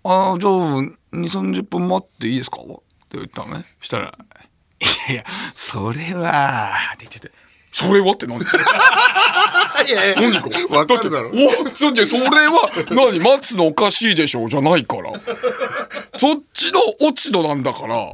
[0.04, 2.66] ああじゃあ2 3 0分待っていいですかっ
[3.10, 4.08] て言ったのねしたら
[4.80, 7.32] 「いやいやそれは」って言ってて
[7.74, 8.44] 「それは?」って何い
[9.90, 15.12] やいや何かわかるだろおそじゃそれは何待つのおかしいでしょじゃないから
[16.18, 18.12] そっちの落ち度なんだから、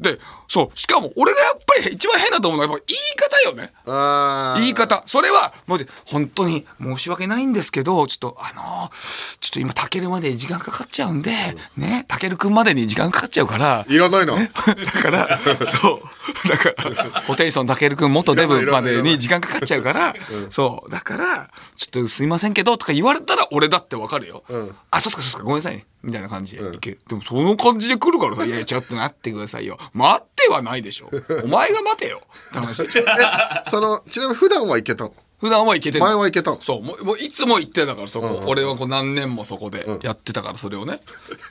[0.00, 0.18] で
[0.50, 0.78] そう。
[0.78, 4.60] しかも俺がやっぱり一番変だと思うのはやっぱ言い方よね。
[4.60, 5.04] 言い方。
[5.06, 8.90] それはもう本当に申し訳ないんですけどちょっとあの
[9.38, 11.30] ちょっと今炊けるまでに時間かかっちゃうんで、
[11.76, 13.86] ねたけるくんまでに時間かかっちゃうから。
[13.88, 16.02] いらないな だから、そ
[16.44, 16.48] う。
[16.48, 20.14] だから、ホテイソンたけるくん元デブまでに時間かかっちゃうから、
[20.48, 20.90] そう。
[20.90, 24.42] だから、ちょっとすいませんけど、とか言われたら俺だってわかるよ。
[24.90, 25.86] あ、そうっすか、そうっすか、ごめんなさいね。
[26.02, 26.74] みたいな感じで。
[26.74, 27.00] いける。
[27.08, 29.78] でもその感じで来るからさ「いやちょっと待ってくださいよ。
[29.92, 31.10] 待ってはないでしょ。
[31.44, 32.82] お前が待てよ」って話。
[33.70, 35.12] そのちなみに普段は行けたの？
[35.40, 36.60] 普段は行けてる前は行けたの？
[36.60, 36.82] そう。
[36.82, 41.00] もうもういつも行ってたからそこ、俺はこう何年もそこでやってたからそれをね、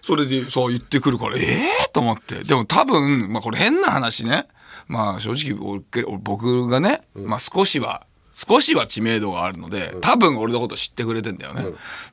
[0.01, 2.43] それでそう言ってくるからええー、と思って。
[2.43, 4.45] でも多分まあこれ変な話ね。
[4.87, 8.03] まあ正直俺僕がね、まあ少しは
[8.47, 11.65] 少しは知名度があるので、多分俺のこと知ってくれてんだよね。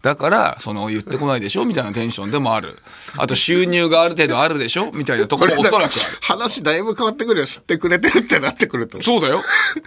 [0.02, 2.76] だから、その言ってこないでしょみたいなテンションでもある。
[3.16, 4.90] あと収入がある程度あるでしょ？
[4.92, 6.18] みたいなところもおそらくある。
[6.20, 9.44] 話だいぶ変わってくるよ知ってくれてるってなってくるとそうだよ。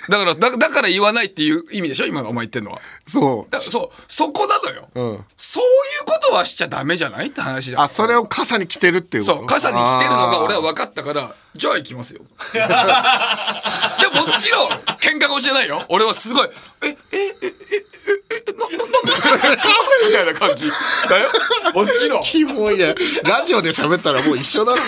[0.10, 2.06] だから、だだから言わないっていう意味でしょ？
[2.06, 2.80] 今のお前言ってんのは。
[3.06, 4.88] そうだそう、そこなのよ。
[4.96, 5.68] うんそうい
[6.04, 7.82] うことはしちゃダメじゃないって話じゃん。
[7.84, 9.38] あそれを傘に着てるっていうこと？
[9.40, 12.22] そう、傘に来てるのが俺は分かったから、じゃあ行きますよ。
[12.54, 12.60] で
[14.20, 14.72] ももちろん、
[15.02, 15.86] 喧嘩腰じゃないよ。
[15.90, 16.50] 俺はすごい、
[16.84, 17.86] え、え、え、え、え、
[18.30, 19.64] え、な、な、な、 な、
[20.08, 20.70] みたいな感じ。
[21.10, 21.30] だよ。
[21.74, 22.22] もちろん。
[22.24, 24.82] キモいねラジオで喋ったらもう一緒だろ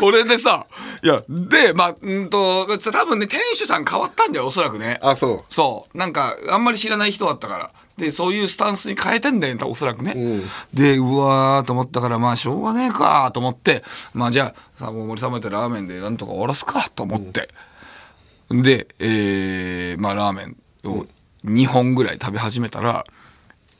[0.00, 0.66] これでさ、
[1.02, 4.98] いや、で、まあ、うんと、多分ね、店主さん変わったんだよ、おそらくね。
[5.02, 5.98] あそうそう。
[5.98, 7.70] なんか、あんまり知らない人だったから。
[7.96, 10.14] で、そういうスタンスに変えてんだよ、おそらくね。
[10.72, 13.84] で、うわーと思ったから、まあ、しょうがねえかと思って、
[14.14, 17.48] まあ、じゃあ、さ、もう森さんもやってラーメンでなんとか終わらすかと思って。
[18.50, 21.06] で、えー、まあ、ラーメンを
[21.44, 23.04] 2本ぐらい食べ始めたら、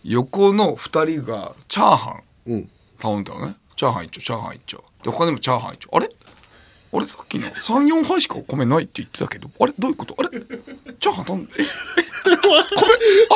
[0.05, 3.57] 横の2人がチャーハン頼んだのね。
[3.77, 4.85] チャーハン一丁、チャーハン一丁。
[5.03, 5.97] で、他にもチャーハン一丁。
[5.97, 6.09] あれ？
[6.93, 7.07] あれ？
[7.07, 9.73] さっきの34杯しか米ないって言ってたけどあれ？
[9.79, 10.15] どういうこと？
[10.19, 10.29] あれ？
[10.31, 11.53] チャーハン頼んで。
[11.59, 11.63] え？
[12.27, 12.39] 米？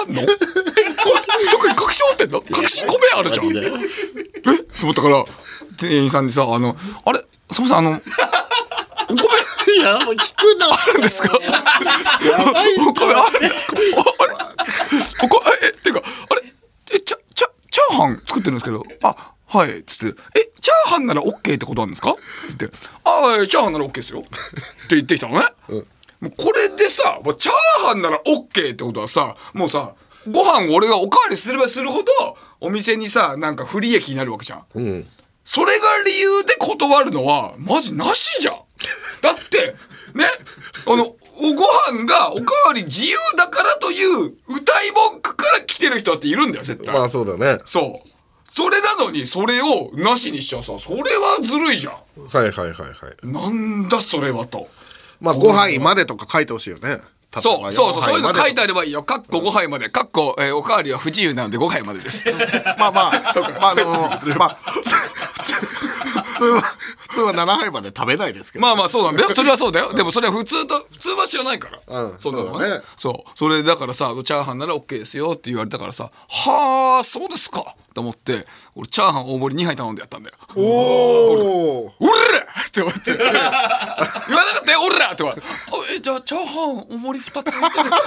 [0.01, 0.23] あんの？
[0.23, 0.27] え？
[0.27, 0.37] これ
[1.53, 2.43] どこに隠し持ってんの？
[2.62, 3.47] 隠し米あるじゃん。
[3.47, 3.61] え？
[4.81, 5.25] と思ったから
[5.77, 7.25] 店員さんにさあのあれ？
[7.51, 8.01] すみませんあの
[9.11, 9.23] お米
[9.79, 10.67] いやもう聞くな。
[10.73, 11.38] あるんですか？
[11.43, 14.35] やばいお米あるんですかああれ
[15.25, 16.43] おこえっていうかあれ
[16.93, 18.85] えチャチャチャーハン作ってるんですけど。
[19.03, 22.21] あはいつって「えチャーハンなら OK ってことなんですか?」って。
[22.59, 24.29] 言って「ああチャーハンなら OK ですよ」って
[24.91, 25.47] 言ってきたのね、
[26.21, 29.95] もうこれでさもうチャーハンなら OK ってことはさもうさ
[30.31, 34.64] ご飯俺がおかわりすればするほどお店にさなんか不利益になるわけじゃん。
[35.45, 38.61] それが理由で断るのは、マジなしじゃん。
[39.21, 39.75] だって、
[40.14, 40.25] ね、
[40.87, 41.05] あの、
[41.41, 41.62] おご
[41.93, 46.95] 飯がおかわり自由だからという歌い文句から来てる人だっているんだよ、絶対。
[46.95, 48.09] まあそうだねそう。
[48.53, 52.87] それなのに、それをなしにしちゃさ、それはずるいじゃはいはいはいは
[53.23, 53.33] いん。
[53.33, 54.69] なんだそれはと。
[55.21, 56.99] まあ5杯までとか書いてほしいよね
[57.37, 59.03] そう、そうそう、そういうの書いてあるればいいよ。
[59.03, 59.91] かっこ5杯まで。
[59.91, 62.25] かっこ、えーおかわりは不自由なので5杯までです。
[62.79, 64.83] まあまあ まああのまあ普
[65.43, 69.35] 通普通普通は普通は7杯まで食べないですけどまあまあそうなんだよ。
[69.35, 69.92] それはそうだよ。
[69.92, 72.03] でもそれは普通と、普通は知らないから。
[72.03, 72.85] うんそんなのはねそうだね。
[72.96, 73.31] そう。
[73.38, 77.74] それだからさ、チャーハンなら OK ですよって言われたからさ、はあ、そうですか。
[77.99, 80.37] と思って、俺チャーハン大盛り2杯頼んでやったんだよ。
[80.55, 82.13] おおおら
[82.67, 83.01] って思って。
[83.07, 84.21] 言わなか
[84.63, 85.25] ったよ、おらって
[85.97, 88.01] え、じゃあチャーハン大盛り2ついいですか？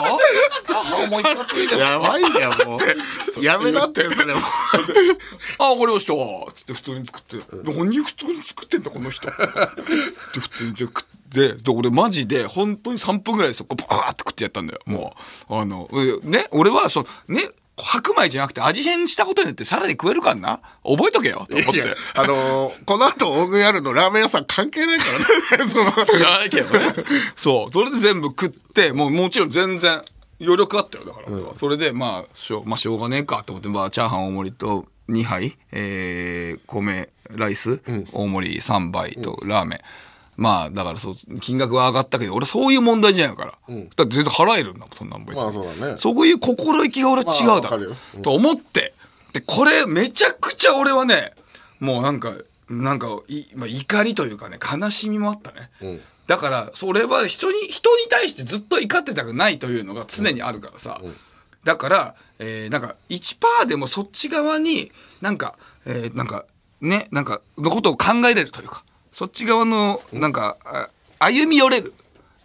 [0.67, 1.89] チャーハン大盛り2 ついいですか？
[1.91, 4.39] やばいじゃんもうやめなってそれも
[5.59, 6.13] あ、わかりました。
[6.53, 7.37] つって普通に作って。
[7.63, 9.27] 何普通に作ってんだ、この人。
[9.27, 9.33] で、
[10.39, 14.79] 普通に作って、で、俺マジで、本当に3分ぐらいでそこバーって食ってやったんだよ。
[14.85, 15.15] も
[15.49, 15.87] う、あの、
[16.23, 17.49] ね、俺は、その、ね、
[17.83, 20.59] 白米じゃなくて味変したことによってさらに食えるからな？
[20.83, 21.87] 覚えとけよ、と思っていや。
[22.15, 25.05] あのーこの後大食いあるのラーメン屋さん関係ないか
[25.57, 26.93] らねその知らないけどね。
[27.35, 27.71] そう。
[27.71, 30.01] それで全部食って、もうもちろん全然
[30.39, 31.05] 余力あったよ。
[31.05, 39.79] だから俺は、それで、まあ、しょう、まあ、しょうがねえかと思って、まあ、チャーハン大盛りと2杯、えー、米、ライス、大盛り3杯とラーメン。
[40.41, 43.51] まあ、だからそう、金額は上がったけど、俺そういう問題じゃないから。
[43.51, 45.43] だって全然払えるんだもん、そんなん別に。
[45.43, 48.95] まあそうだねそういう心意気が俺は違うだろまあと思って。
[49.33, 51.33] で、これめちゃくちゃ俺はね、
[51.79, 52.33] もうなんか、
[52.69, 55.69] なんかい、まあ、怒りというかね、悲しみもあったね。
[56.25, 60.99] だから、それは人に、人に対してずっと怒ってたくないというのが常にあるからさ。
[61.63, 66.45] だから、えーなんか1%でもそっち側になんか、えーなんか
[66.79, 68.83] ねなんかのことを考えれるというか
[69.21, 71.93] そっち側のなんかあ歩み寄れる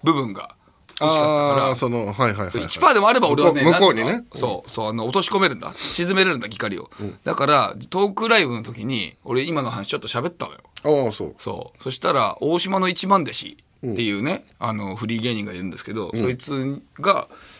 [0.05, 0.55] 部分が
[1.01, 1.75] 欲しかったから。
[1.75, 4.27] そのはいはいはい、はい、1%でもあれば俺はね向こうにね。
[4.35, 5.73] そうそうあの落とし込めるんだ。
[5.79, 6.91] 沈めれるんだ怒りを、
[7.25, 10.59] だからトークライブの時に俺今の話ちょっと喋ったのよ。
[11.07, 11.35] ああそう。
[11.39, 11.83] そう。
[11.83, 13.57] そしたら大島の一番弟子
[13.93, 17.29] っていうね、あのフリー芸人がいるんですけど、そいつが「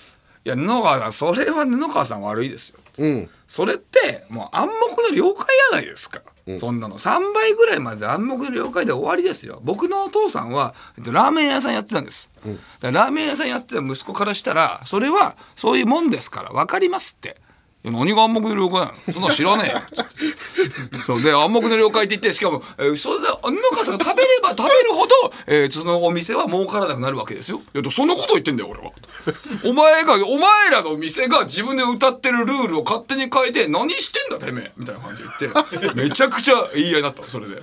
[0.47, 3.29] いや布川さんそれは布川さん悪いですよ」うん。
[3.49, 6.21] それってもう暗黙の了解やないですか、
[6.61, 6.99] そんなの。
[6.99, 9.61] 3倍ぐらいまで暗黙の了解で終わりですよ。
[9.65, 17.41] 僕のお父さんは、えっと、ラーメン屋さんやってたんです、だからラーメン屋さんやってた息子からしたらそれはそういうもんですから分かりますって。
[17.83, 18.95] 何が暗黙の了解なの？
[19.13, 19.81] そんなの知らねえよ。
[19.93, 20.11] つって
[21.07, 21.23] そう。
[21.23, 25.15] で暗黙の了解って言ってしかも、えー、それで布川さんが食べれば食べるほど、
[25.47, 27.61] えー、そのお店は儲からなくなるわけですよ。
[27.75, 28.93] いやそんなこと言ってんだよ俺は。
[29.65, 37.63] お前がお前らの店が自分で歌ってるルールを勝手に変えて何してんだてめえみたいな感じで言ってめちゃくちゃ言い合いになったのそれで、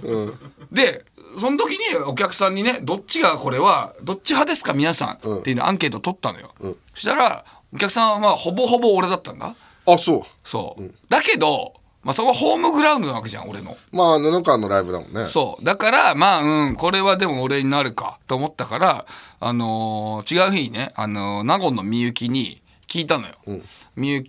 [0.71, 1.05] で
[1.37, 6.53] その時にお客さんにねどっちがこれはどっち派ですか皆さんっていうのアンケート取ったのよ、
[6.93, 9.55] そしたらお客さんはまあほぼほぼ俺だったんだ。
[9.85, 10.21] あそう。
[10.43, 11.73] そう、だけど、
[12.03, 13.77] まあ、そこはホームグラウンドなわけじゃん俺の。
[13.91, 15.25] まあ布川のライブだもんね。
[15.25, 15.63] そう。
[15.63, 19.05] だからまあうんこれはでも俺になるかと思ったから
[19.39, 23.33] あのー違う日にねあのー名護のみゆきに聞いたのよ、
[23.95, 24.23] みゆ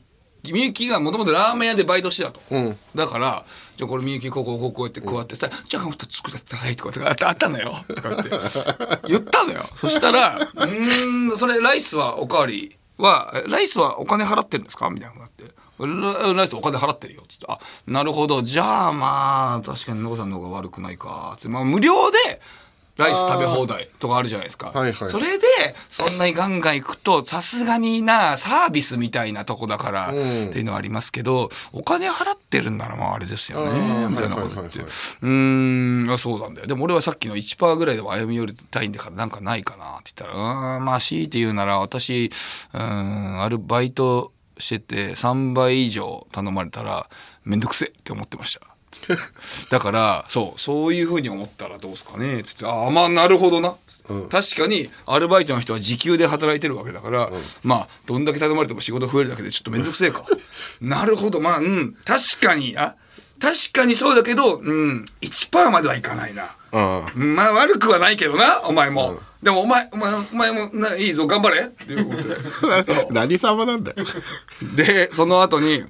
[0.44, 2.40] みゆきがもともとラーメン屋でバイトしてたと、
[2.94, 3.44] だから
[3.76, 7.84] 「じゃあこれみゆきこここうこうやってこうやってさ、じゃあもっと作ってください」とかってあったあったのよ。
[7.88, 8.30] とかって。
[9.08, 9.66] 言ったのよ。
[9.74, 15.44] そしたら「うーんそれライスはおかわりはえライスはお金払ってるんですか?」みたいなのがあって。
[15.78, 22.40] ラライスお金払ってるよっつって「あなるほどじゃあまあ確かに野さんの方が悪くないか」つって、まあ、無料で
[22.96, 25.44] ライス食べ放題とかあるじゃないですか、はいはいそれで
[25.88, 30.18] そんなにガンガン行くとさすがになサービスみたいなとこだから、って
[30.58, 42.30] いうのはありますけどお金払ってるんならまああれですよねみたいなこと言って、はいはいうんそうなんだよでも俺はさっきの1%ぐらいでも歩み寄りたいんだからなんかないかなって言ったらうんまあ強いて言うなら私
[42.72, 47.08] うんあるバイトしてて3倍以上頼まれたら
[47.44, 48.74] めんどくせえって思ってました。
[49.70, 57.30] だからそうそういうふうに思ったらどうですかねつって「ああまあなるほどな」つって確かにアルバイトの人は時給で働いてるわけだから、
[57.62, 60.24] まあどんだけ頼まれても仕事増えるだけでちょっと面倒くせえか。
[60.80, 62.94] なるほどまあうん確かにあ
[63.44, 66.56] 確かにそうだけどうん1%まではいかないな。
[66.72, 67.34] あうん。
[67.34, 71.66] まあ悪くはないけどなお前も、でもお前お前お前もないいぞ頑張れ。
[71.66, 72.22] っていうこと
[72.96, 73.06] で。
[73.12, 74.04] 何様なんだよ。
[74.74, 75.84] でその後に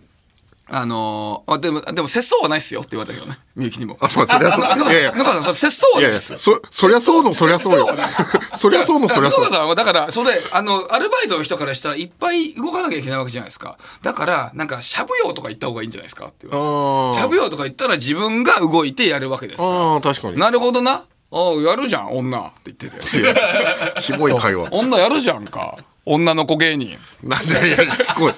[0.66, 3.38] あのーあでもでも節操はないっすよって言われたけどね。
[3.54, 3.98] みゆきにも。
[4.00, 4.64] あまあそりゃそう。
[4.64, 5.12] あのいやいや。
[5.12, 6.38] 野川さん節操はないいっす。
[6.38, 7.88] そそりゃそうのそりゃそうよ。
[8.56, 9.44] そりゃそうのそりゃそう。
[9.44, 13.76] 野川さんはだからそれであのアルバイトの人からしたらいっぱい動かなきゃいけないわけじゃないですか。
[14.02, 19.64] だからなんかしゃぶ用とか言った方がいいんじゃないですかって言われてしゃぶ用とか言ったら自分が動いてやるわけですか。
[19.64, 20.38] らああ確かに。
[20.38, 21.04] なるほどな。
[21.30, 24.72] ああやるじゃん女って言ってたよキモい会話。
[24.72, 25.76] 女やるじゃんか。
[26.06, 26.96] 女の子芸人。
[27.22, 28.32] なんでいやしつこい。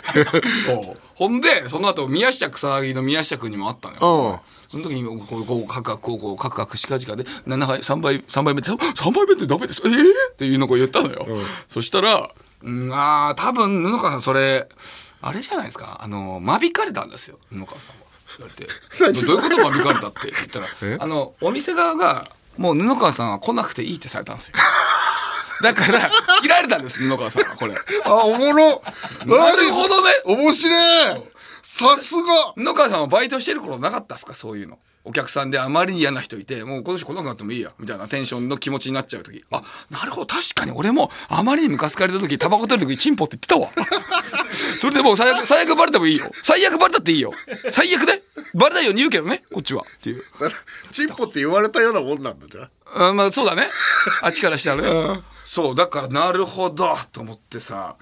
[0.66, 4.42] そうほんでその後宮下草薙の宮下君にもあったのよ。
[4.70, 8.76] その時にこうこうカクカクこうこうカクカクしかじかで7杯3杯3杯目って3
[9.12, 9.80] 杯目ってダメです。
[9.84, 9.92] えー、
[10.32, 11.26] っていうのを言ったのよ、
[11.68, 12.30] そしたら
[12.62, 14.68] 「うんあー多分布川さんそれ
[15.22, 15.98] あれじゃないですか？
[16.02, 18.06] あの間引かれたんですよ布川さんは」
[18.38, 18.70] 言われて
[19.26, 20.66] 「どういうこと間引かれた?」って言ったら。
[21.00, 24.54] あのお店側がもう布川さんは来なくていいってされたんですよ
[25.62, 26.10] だから
[26.42, 27.74] 切られたんです布川さんはこれ。
[28.04, 28.82] あおもろ。
[29.26, 30.10] なるほどね。
[30.24, 30.74] 面白
[31.16, 31.22] い。
[31.62, 32.54] さすが。
[32.56, 34.78] 野川さんはバイトしてる頃なかったっすかそういうの。
[35.06, 39.44] お客さんであまりに嫌な人いてもう今年来なくなってもいいやみたいなテンションの気持ちになっちゃう時。
[39.52, 43.86] あなるほど確かに俺もあまりにムカつかれた時タバコ吸ってる時チンポって言ってたわ。
[44.76, 46.28] それでもう最悪最悪バレてもいいよ。
[46.42, 47.32] 最悪バレたっていいよ。
[47.70, 48.22] 最悪ね。
[48.54, 49.82] バレないように言うけどねこっちは。
[49.82, 50.24] っていう。
[50.90, 53.08] チンポって言われたようなもんなんだじゃあ。
[53.10, 53.68] あまあそうだね。
[54.22, 55.22] あっちからしたらね
[55.56, 57.96] そうだからなるほどと思ってさ。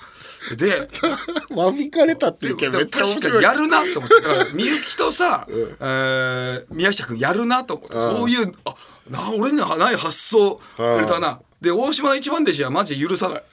[0.56, 0.88] で
[1.54, 4.14] 間引かれたっていうけどめっちゃやるなと思って。
[4.16, 7.94] だからみゆきとさ、 えー宮下君やるなと思って。
[7.94, 8.74] そういうあ
[9.08, 11.38] な俺にはない発想くれたな。
[11.60, 13.44] で大島の一番弟子はマジで許さない。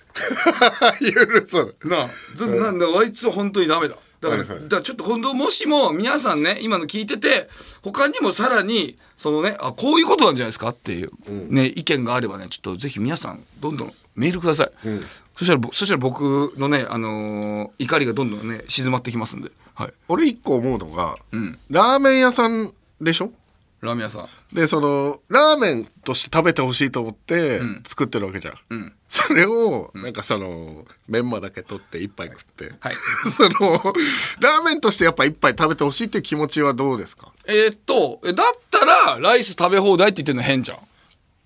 [1.14, 2.10] 許そうなあ。
[2.34, 7.50] ずなんだあいつは本当にダメだだから,、だからちょっと本当もしも皆さんね今の聞いてて
[7.82, 11.12] 他にもさらにそのねあこういうことなんじゃないですかっていう、
[11.54, 14.72] ね意見があればねちょっとぜひ皆さんどんどんメールください、
[15.38, 21.16] そしたらぼそしたら僕のね、あのー怒りがどんどんね静まってきますんで、はい、俺一個思うのが、
[21.70, 23.32] ラーメン屋さんでしょ？
[23.82, 24.56] ラーメン屋さん。
[24.56, 32.96] でそのラーメンとして食べてほしいと思って作ってるわけじゃん、それをなんかそのメンマだけ取って一杯食って、はい。
[33.32, 33.82] その
[34.40, 37.32] ラーメンとしてやっぱ一杯食べてほしいっていう気持ちはどうですか？
[37.46, 40.78] えーっとえだったらライス食べ放題って言ってるの変じゃん。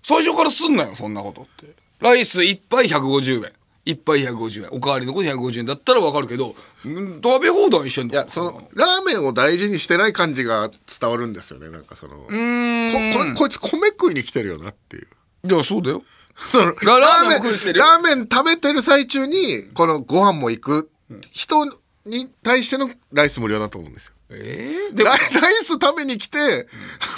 [0.02, 1.74] 最初からすんなよそんなことって。
[2.00, 3.52] ライス1杯150円
[3.86, 4.68] 1杯150円。
[4.72, 6.48] おかわりのこと150円だったらわかるけど
[6.86, 10.70] ん食べ放題してんのいやそのラーメンを大事にしてない感じが
[11.00, 12.16] 伝わるんですよねなんかその。
[12.16, 15.06] ここれこいつ米食いに来てるよなっていう。
[15.48, 16.02] いやそうだよ。
[16.36, 17.42] そのララーメン
[17.74, 20.90] ラーメン食べてる最中にこのご飯も行く。
[21.30, 21.64] 人
[22.04, 24.12] に対してのライス無料だと思うんですよ。
[24.30, 26.66] えー、でもライライス食べに来て、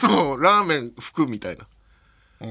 [0.04, 1.66] あのラーメン服みたいな。
[2.40, 2.44] あ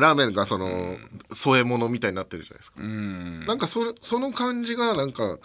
[0.00, 0.96] ラーメンがその、
[1.32, 2.80] 添え物みたいになってるじゃないですか。
[3.46, 5.38] なんかそれその感じがなんか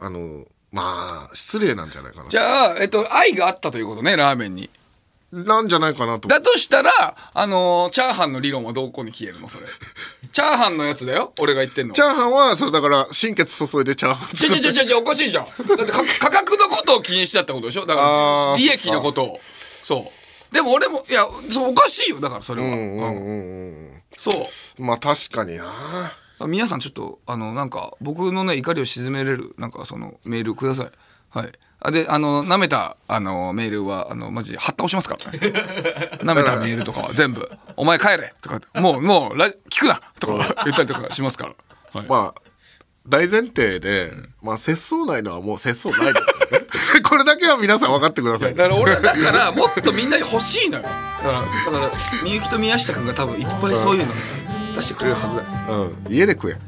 [0.00, 2.28] あのまあ失礼なんじゃないかな。
[2.30, 4.70] じゃあ、えっと、愛があったということねラーメンに
[5.32, 6.90] なんじゃないかなとだとしたら、
[7.32, 9.66] あのーチャーハンの理論はどこに消えるのそれ。
[10.32, 11.94] チャーハンのやつだよ俺が言ってんの。
[11.94, 15.44] チャーハンはそうだから心血注いでチャーハンちょちょちょちょおかしいじゃん。
[15.46, 17.86] だってか価格のことを気にしてたってことでしょ？
[17.86, 18.04] だかあ
[18.50, 19.40] らー利益のことを。
[19.42, 20.02] そう。
[20.54, 22.20] でも俺も、いや、そうおかしいよ。
[22.20, 22.68] だからそれは。
[22.68, 24.30] うんそ
[24.78, 24.82] う。
[24.82, 25.64] まあ確かにな
[26.38, 30.90] あ皆さんちょっとあのなんか僕のね怒りを鎮めれるなんかそのメールください
[31.30, 35.38] はいあであの舐めたあのメールはあのマジで貼った押しますからね
[36.22, 41.54] 舐めたメールとかは全部「お前帰れ!」とかもうもうラ聞くな!」とか言ったりとかしますから、
[41.92, 42.40] はい、まあ
[43.06, 46.66] 大前提で、まあ節操ないのはもう節操ないですよね。
[47.04, 50.84] これだけは皆さん分かってくださいだから俺だからもっとみんなに欲しいのよ。
[50.84, 50.96] だか
[51.26, 54.14] らだからみゆきと宮下君が多分いっぱいそういうの
[54.74, 55.48] 出してくれるはずだよ。
[56.06, 56.56] うん、家で食え。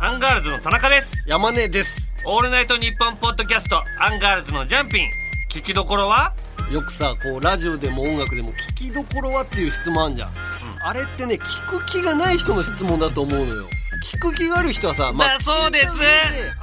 [0.00, 1.12] アンガールズの田中です。
[1.26, 2.14] 山根です。
[2.24, 5.10] オールナイトニッポンポッドキャストアンガールズのジャンピン。
[5.52, 6.32] 聞きどころは？
[6.72, 10.32] よくさこうラジオでも音楽でも聞きどころはっていう質問あんじゃん、
[10.82, 13.64] あれってね聞く気がない人の質問だと思うのよ。
[14.02, 15.92] 聞く気がある人はさ、だそうです。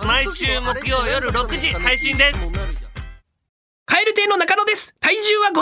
[0.04, 2.40] 毎週木曜夜6時配信です。
[2.40, 2.92] 質問になるじゃん。
[3.86, 4.96] カエル亭の中野です。
[5.00, 5.54] 体重は54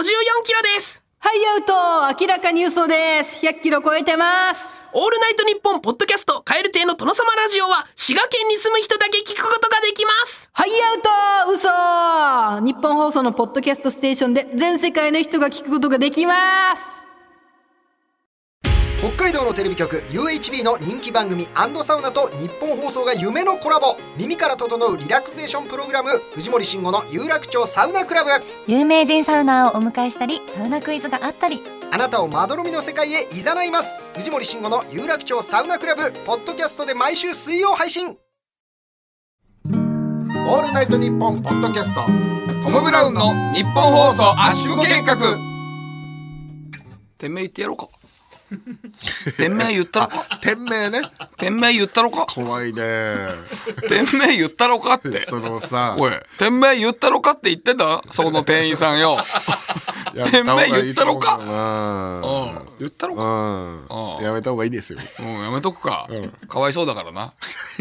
[0.46, 1.04] キロです。
[1.20, 2.24] はい、アウト。
[2.24, 3.46] 明らかに嘘です。
[3.46, 4.77] 100キロ超えてます。
[4.94, 10.50] オールナイトニッポンポッドキャストカエル亭の殿様ラジオは滋賀県に住む人だけ聞くことができます。
[10.54, 11.02] はい、アウ
[11.52, 12.66] ト嘘。
[12.66, 16.34] 日本放送のポッドキャストステーションで全世界の人が聞くことができま
[16.76, 16.84] す。
[19.00, 21.48] 北海道のテレビ局 UHB の人気番組
[21.84, 23.98] サウナと日本放送が夢のコラボ。
[24.18, 28.30] 耳から整うリラクゼーションプログラム藤森慎吾の有楽町サウナクラブ。
[28.68, 33.96] 有名人サウナーをお迎えしたりサウナクイズがあったりあなたをまどろみの世界へ誘います。
[34.16, 36.12] 藤森慎吾の有楽町サウナクラブ。
[36.26, 38.18] ポッドキャストで毎週水曜配信。
[39.66, 42.02] オールナイトニッポンポッドキャスト。
[42.64, 45.16] トム・ブラウンの日本放送圧縮計画。
[47.18, 47.88] 店名言ってやろうか
[49.38, 50.40] 店名言ったろか？
[50.42, 51.02] 店名ね。
[51.38, 52.26] 店名言ったろか？
[52.28, 52.82] 怖いね。
[53.90, 55.26] 店名言ったろかって。
[55.26, 55.96] そのさ。
[56.00, 59.18] おい店名言ったろかって言ってんだそこの店員さんよ。
[60.32, 61.38] 店名言ったろか？
[61.38, 61.44] う
[62.64, 62.78] ん。
[62.80, 63.24] 言ったろか？
[64.20, 64.26] うん。
[64.26, 65.00] やめた方がいいですよ。
[65.20, 66.08] うんやめとくか、
[66.48, 67.34] かわいそうだからな。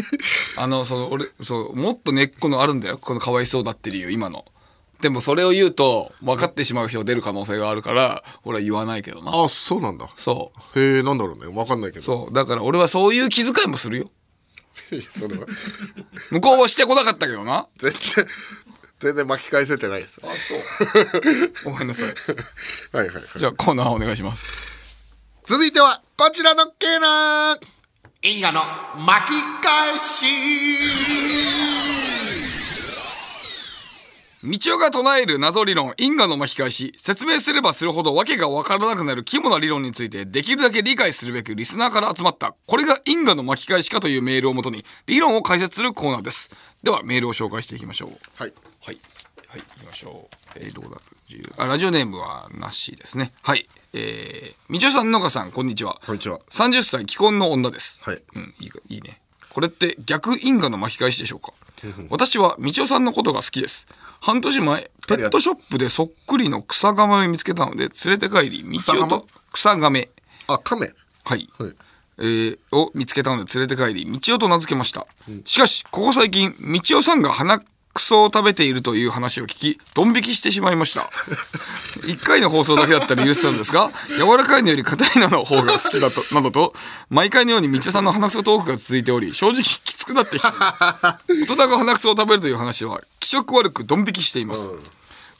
[0.57, 2.97] あのその俺そうもっと根っこのあるんだよ。
[2.97, 4.45] このかわいそうだって理由今の
[5.01, 9.31] でもそれを言うと分かってしまう人が出る可能性があるから俺は言わないけどな。
[9.33, 10.09] あそうなんだ。
[10.15, 10.79] そう。
[10.79, 11.51] へえなんだろうね。
[11.51, 12.05] 分かんないけど。
[12.05, 12.33] そう。
[12.33, 14.11] だから俺はそういう気遣いもするよ。
[15.15, 15.45] それは。
[16.31, 17.67] 向こうはしてこなかったけどな。
[17.77, 18.27] 全然
[18.99, 20.19] 全然巻き返せてないです。
[20.23, 20.61] あそう。
[21.71, 22.07] ごめんなさい。
[22.91, 23.23] はいはいはい。
[23.35, 24.45] じゃあコーナーお願いします。
[25.45, 27.77] 続いてはこちらのケーナー。
[28.23, 28.61] 因果の
[29.05, 30.25] 巻き返し
[34.43, 46.51] 道夫が唱える謎理論因果の巻き返し説明すればするほど訳が分からなくなる肝な理論についてできるだけ理解するべくリスナーから集まったこれが因果の巻き返しかというメールをもとに理論を解説するコーナーです。
[46.83, 48.09] ではメールを紹介していきましょう。
[48.35, 48.53] はい。
[48.81, 48.99] はい。
[49.47, 49.59] はい。
[49.59, 50.35] 行きましょう。
[50.55, 51.01] えー、どこだ
[51.57, 53.31] あラジオネームはなしですね。
[53.41, 53.67] はい。
[53.93, 55.99] えー、道夫さん野川さんこんにちは。
[56.05, 56.39] こんにちは。
[56.51, 58.01] 30歳既婚の女です。
[58.03, 58.21] はい。
[58.35, 58.53] うん。
[58.59, 59.19] いいかいいね
[59.57, 61.51] これって逆因果の巻き返しでしょうか？
[62.11, 63.87] 私は道夫さんのことが好きです。
[64.21, 70.09] 半年前ペットショップでそっくりの草亀を見つけたので連れて帰り道夫と草亀？
[70.47, 70.91] あ亀？
[71.25, 71.73] はい、はい。
[72.19, 75.07] えーを見つけたので連れて帰り道夫と名付けました、
[75.43, 77.59] しかしここ最近道夫さんが鼻
[77.97, 81.09] くそを食べているという話を聞きドン引きしてしまいました。
[82.05, 86.73] 1回の放送だけだったら許せたんですが柔らかいのより硬いのの方が好きだと などと
[87.09, 94.69] 毎回のように道夫さんの鼻くそトークが続いており正直きつくなってきて 大人が鼻くそを食べるという話は気色悪くドン引きしています、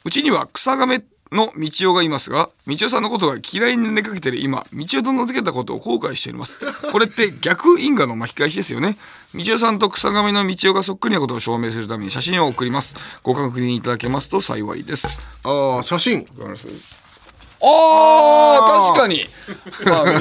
[0.04, 1.02] うちには草亀
[1.32, 6.60] の道夫がいますが道夫さんのことが嫌いになりかけてる今道夫と名付けたことを後悔しております。
[6.90, 8.96] これって逆因果の巻き返しですよね。
[9.34, 12.96] 道夫さんと草亀の道夫がそっくりなことを証明するために写真を送ります。
[13.22, 15.20] ご確認いただけますと幸いです。
[15.44, 16.26] ああ写真。
[17.60, 19.26] あー確かに、
[19.84, 20.12] まあ、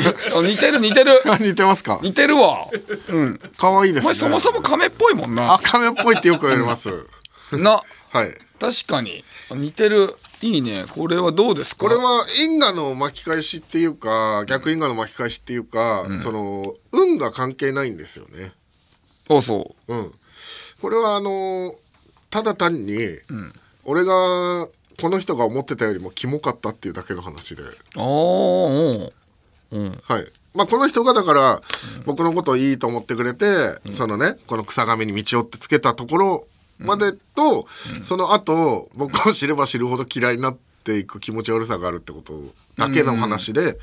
[0.42, 1.22] に似てる似てる。
[1.40, 2.00] 似てますか？
[2.02, 2.66] 似てるわ。
[3.10, 3.40] うん。
[3.58, 4.06] 可愛いですね。
[4.06, 5.54] お前そもそも亀っぽいもんな。
[5.54, 6.90] あ亀っぽいってよく言われます。
[7.54, 7.80] な。
[8.12, 8.36] はい。
[8.60, 9.24] 確かに。
[9.52, 10.86] 似てるいいね。
[10.90, 11.86] これはどうですか？
[11.86, 18.52] これは因果の巻き返しっていうか逆因果の巻き返しっていうか、その運が関係ないんですよね。
[19.28, 19.94] そうそう。
[19.94, 20.12] うん。
[20.82, 21.74] これはあの
[22.30, 23.00] ただ単に、
[23.84, 24.68] 俺が
[25.02, 27.64] この人が思ってたよりもキモかったっていうだけの話で。
[27.96, 29.12] あー
[29.72, 30.00] うん。
[30.04, 30.26] はい。
[30.54, 31.62] まあこの人がだから
[32.06, 33.46] 僕のことをいいと思ってくれて、
[33.96, 36.48] そのねこの草亀に道をってつけたところ
[36.80, 37.68] までと、
[38.04, 42.34] その後僕を知れば知るほど嫌いになっていく気持ち悪さがあるってこと
[42.78, 43.78] だけの話で、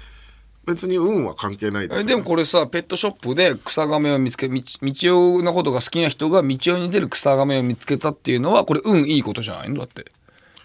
[0.67, 4.63] 別に運は関係ないですえでもこれさペットショップで草亀を見つけ道
[5.39, 9.81] 夫のことが好きな人が道夫に出る草亀を見つけたっていうのはこれ運いいことじゃないの？
[9.81, 10.07] だって。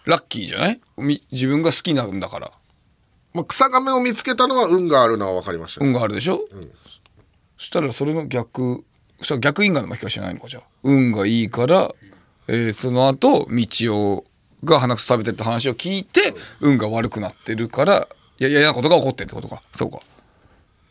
[0.06, 0.80] ラッキーじゃない？
[0.98, 2.52] み自分が好きなんだから。
[3.34, 5.88] まあ、草亀を見つけたのは運があるのは分かりましたよ。
[5.88, 6.40] 運があるでしょ、
[7.58, 8.84] そしたらそれの逆
[9.22, 10.64] そ逆因果の巻き返しじゃないのかじゃあ。
[10.84, 11.94] 運がいいから、
[12.52, 13.68] えーその後道
[14.22, 14.26] 夫
[14.64, 18.08] が鼻くそ食べてるって話を聞いて、運が悪くなってるから
[18.39, 19.62] いや嫌なことが起こってるってことか。
[19.76, 20.00] そうか。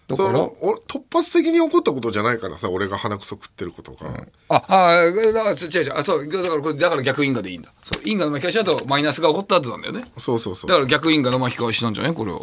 [0.07, 4.09] だから突発的に起こったことじゃないからさ俺が鼻くそ食ってることが、
[4.49, 7.71] あ、あ、だから、違う違う、あ、そう、だから、これ、だから逆因果でいいんだ。
[7.85, 10.05] そう、因果の巻き返しだと、マイナスが起こった後なんだよね。
[10.17, 12.43] そうそうそうだから、逆因果の巻き返しなんじゃない、これを。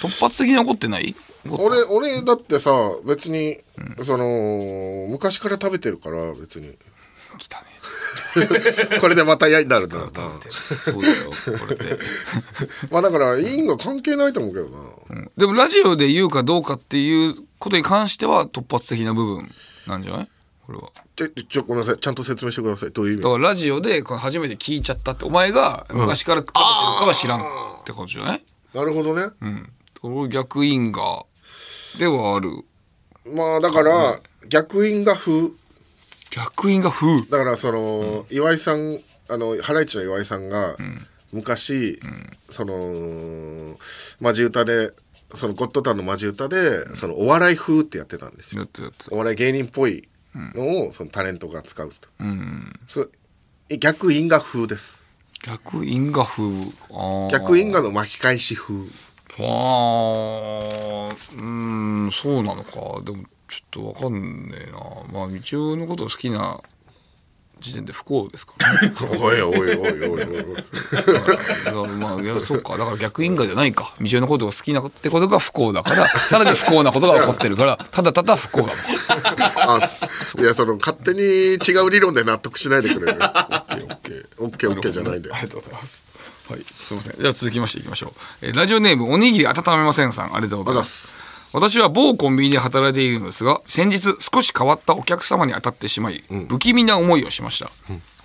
[0.00, 1.14] 突発的に起こってない？
[1.50, 2.70] 俺俺だってさ
[3.04, 3.58] 別に、
[4.02, 6.72] その昔から食べてるから別に
[9.00, 10.30] これでまた嫌になるんだろうな
[10.82, 11.98] そうだよ、これで。
[12.90, 19.54] まあだから因果関係ないと思うけどな、でも、ラジオで言うかどうかっていうことに関しては、突発的な部分
[19.86, 20.28] なんじゃない？
[20.66, 20.90] これは。
[21.16, 23.22] ちょちょごめんなさいちゃんと説明してくださいどういう意味？
[23.24, 27.42] だから、ラジオで、これ初めて聞いちゃったって、お前が昔から食べてるかは知らんっ
[27.84, 28.44] てことじゃない？
[28.74, 30.28] なるほどねうん。
[30.30, 31.24] 逆因果
[31.98, 32.64] ではある。
[33.34, 34.18] まあだから、
[34.48, 35.50] 逆因果風
[36.34, 40.76] 逆因果風だからその、岩井さんあのハライチの岩井さんが、
[41.32, 42.00] 昔、
[42.50, 43.76] その
[44.20, 44.92] マジ歌で
[45.34, 48.66] そのゴッドタンのマジ歌で、そのお笑い風ってやってたんですよ。
[49.10, 52.80] お笑い芸人っぽいのを、そのタレントが使うと、うん。
[52.86, 53.10] そう
[53.78, 55.06] 逆因果風です。
[55.44, 56.44] 逆因果風。
[57.30, 58.74] 逆因果の巻き返し風
[59.38, 59.42] あ。
[59.42, 63.00] ーうーんそうなのか。
[63.04, 64.78] でもちょっとわかんねえな。
[65.12, 66.58] まあ道夫のことを好きな
[67.60, 68.94] 時点で不幸ですからね。
[69.20, 71.88] おいおいおいおいおいおい。
[71.98, 72.78] まあいやそうか。
[72.78, 73.94] だから逆因果じゃないか。
[74.00, 78.72] 道夫のことが好きなってことが不幸だからさらに不幸なことが起こってるからただただ不幸だ
[79.56, 79.78] あ
[80.38, 83.18] いやその勝手に違う理論で納得しないでくれる。
[83.20, 84.44] オッケーオッケー。
[84.44, 86.06] オッケーオッケーじゃないんだよありがとうございます。
[86.48, 87.20] はいすいません。
[87.20, 90.34] じゃあ続きましていきましょう、えーラジオネームおにぎり温めませんさん。
[90.34, 91.21] ありがとうございます
[91.52, 97.70] 私は某コンビニで働いているのですが先日少し変わったお客様に当たってしまい、不気味な思いをしました、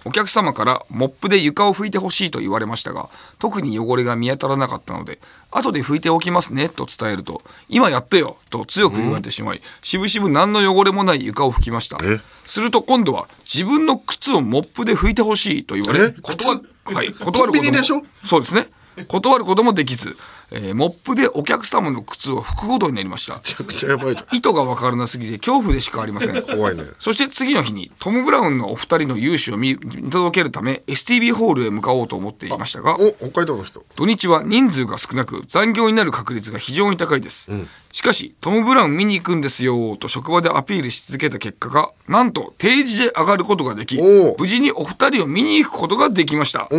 [0.06, 3.10] お客様からモップで床を拭いてほしいと言われましたが
[3.40, 5.20] 特に汚れが見当たらなかったので
[5.52, 11.98] 後で拭いておきますねと伝えると今やってよと強く言われてしまい、しぶしぶ何の汚れもない床を拭きました。
[12.46, 16.12] すると今度は自分の靴をモップで拭いてほしいと言われえ？
[16.22, 18.68] 断るはい、断ることもそうですね。
[19.10, 20.16] 断ることもできず、
[20.52, 23.36] えーモップでお客様の靴を拭くことになりました。
[23.36, 24.36] めちゃくちゃやばいじゃん。
[24.38, 26.42] 意図が分からなすぎて恐怖でしかありません。
[26.42, 26.84] 怖いね。
[27.00, 33.84] そして次の日にトム・ブラウンのお二人の勇姿を見見届けるため STB ホールへ向かおうと思っていましたがお北海道の人。
[33.96, 37.52] 土日は人数が少なく残業になる確率が非常に高いです、
[37.92, 44.00] しかしトム・ブラウン見に行くんですよと職場でアピールし続けた結果がなんと定時で上がることができ
[44.38, 46.70] 無事にお二人を見に行くことができました。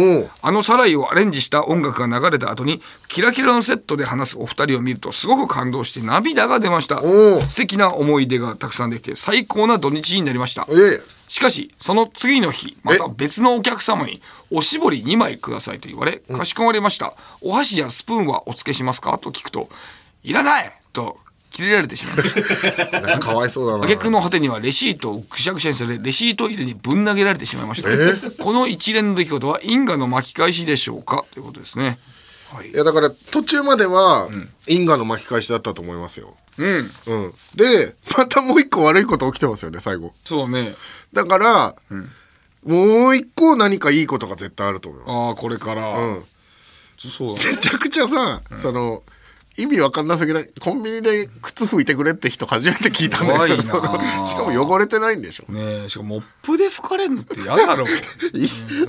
[0.43, 7.01] あのサライをアレンジした音楽が流れた後にキラキラのセットで話すお二人を見るとすごく感動して涙が出ました。
[7.01, 10.67] 素敵な思い出がたくさんできて最高な土日になりました。
[11.29, 19.69] しかしその次の日また別のお客様に「おしぼり2枚ください」と言われかしこまりました「お箸やスプーンはお付けしますか?」と聞くと
[20.25, 21.19] 「いらない!」と
[21.51, 23.01] 切れられてしまいました。
[23.03, 23.85] かかわいそうだな。
[23.85, 27.89] 挙句の果てにはレシートをぐしゃぐしゃにされレシート入れにぶん投げられてしまいました。
[28.43, 31.25] この一連の出来事は因果の巻き返しでしょうか？
[31.35, 31.99] ということですね
[32.65, 32.73] い。
[32.73, 34.29] やだから途中までは
[34.67, 36.37] 因果の巻き返しだったと思いますよ。
[36.59, 36.67] うん。
[36.67, 36.79] う
[37.29, 37.35] ん。
[37.55, 40.13] でまたもう一個悪いこと起きてますよね最後。
[40.25, 40.75] そうね。
[41.13, 41.75] だから、
[42.65, 45.11] もう一個何かいいことが絶対あると思います。
[45.11, 46.25] ああこれから、うん。
[46.99, 49.03] そうだめちゃくちゃさ、その
[49.59, 50.49] 意味わかんなすぎない？
[50.61, 53.63] コンビニで靴拭いてくれって人初めて聞いたんだけど。
[53.67, 55.45] しかも汚れてないんでしょ。
[55.53, 57.85] ねえしかもモップで拭かれるのって嫌だろ。
[57.89, 57.93] い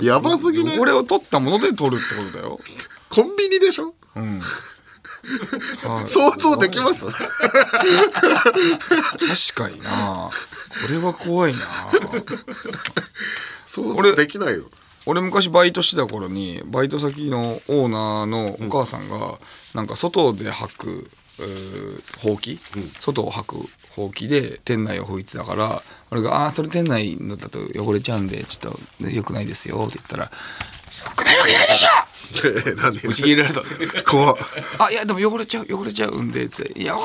[0.06, 0.78] やばすぎない？
[0.78, 2.60] 汚れを取ったもので取るってことだよ。
[3.08, 3.94] コンビニでしょ？
[4.16, 4.40] うん。
[4.40, 7.04] は い想像できます？
[7.04, 7.14] 確
[9.54, 10.30] かにな。
[10.30, 11.58] これは怖いな。
[13.66, 14.64] 想像できないよ
[15.06, 19.38] 俺昔バイトしてた頃にバイト先のオーナーのお母さんが
[19.74, 21.10] なんか外で履く
[22.18, 22.58] ほうき、
[23.00, 23.56] 外を履く
[23.90, 30.30] ほうきで店内を拭いてたから俺が「ああーそれ店内のだと汚れちゃうんでちょっとねよくないですよ」って言ったら「よ
[31.16, 31.88] くないわけないでしょ!」
[32.76, 33.62] 何打ち切れられた。
[34.04, 34.36] 怖っ
[34.78, 37.00] あいやでも汚れちゃう汚れちゃうんでつって「汚れないよ!」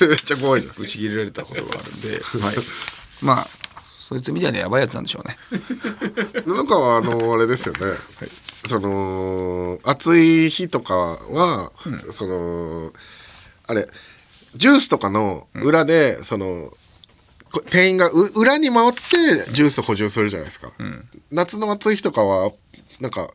[0.08, 0.74] めっちゃ怖いじゃん。
[0.76, 2.56] 打ち切れられたことがあるんで、 はい、
[3.22, 3.48] まあ
[4.10, 5.36] そいつみたいなやばいやつなんでしょうね。
[6.44, 7.80] 布川はあのあれですよね、
[8.66, 11.70] その暑い日とかは、
[12.10, 12.92] その
[13.68, 13.86] あれ
[14.56, 16.72] ジュースとかの裏で、その
[17.52, 20.72] こ店員がう裏に回ってジュース補充するじゃないですか、
[21.30, 22.50] 夏の暑い日とかは
[22.98, 23.30] なんか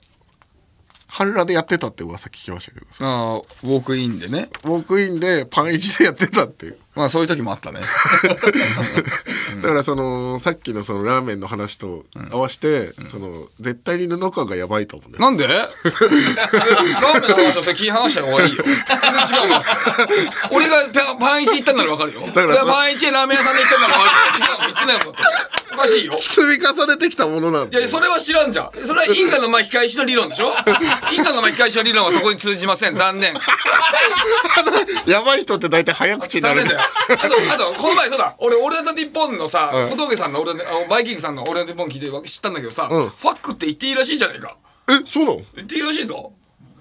[1.18, 4.49] 半裸でやってたって噂聞きましたけどああウォークインでね。
[4.66, 6.78] ウォークインでパンイチでやってたっていう。
[6.93, 7.80] まあそういう時もあったね。
[9.61, 15.24] だからそのさっきのそのラーメンの話と合わせて、その絶対に布川がやばいと思うんだよ。
[15.26, 15.47] なんで？
[15.47, 18.63] ラーメンの話はそれ気話した方がいいよ。
[18.66, 18.76] 全
[19.28, 19.61] 然違うもん
[20.51, 22.22] 俺がパパンイチ行ったんなら分かるよ。
[22.28, 24.39] だからそパンイチでラーメン屋さんで行ったんなら分かる。
[24.39, 25.16] よ違うもん行ってないもん。
[25.16, 26.18] だっておかしいよ。
[26.22, 28.72] 積み重ねてきたものなんいやそれは知らんじゃん。
[28.86, 30.54] それは因果の巻き返しの理論でしょ？
[31.14, 32.96] 因果の巻き返しの理論はそこに通じません。
[32.96, 33.34] 残念。
[35.06, 36.64] やばい人って大体早口になる。
[36.66, 36.80] んだよ。
[37.10, 38.36] あとあとこの前そうだ。
[38.40, 39.90] 俺俺と日本のさうん。
[39.90, 43.10] 小峠さんの俺のバイキングさんの俺の日本聞いて知ったんだけどさ、うん。
[43.10, 44.56] ファックって言っていいらしいじゃないか。
[44.90, 45.42] えそうなの？
[45.56, 46.32] 言っていいらしいぞ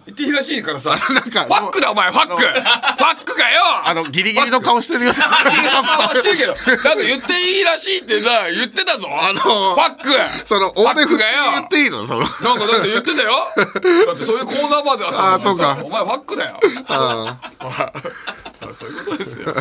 [0.07, 0.91] 言っていいらしいからさ。
[0.91, 2.43] なんかファックだお前ファック。
[2.43, 3.61] ファックかよ。
[3.85, 5.13] あのギリギリの顔してるよ。
[5.13, 6.55] 顔してるけど。
[6.55, 9.09] なんか言っていいらしいってさ言ってたぞ。
[9.11, 10.11] あのファック。
[10.47, 11.25] その大手振って
[11.55, 12.07] 言っていいの？
[12.07, 12.21] その。
[12.21, 13.33] なんかだって言ってたよ。
[14.07, 15.79] だってそういうコーナーまであったあそうか。
[15.83, 16.61] お前ファックだよ。
[16.89, 17.69] あま
[18.71, 19.55] あそういうことですよ。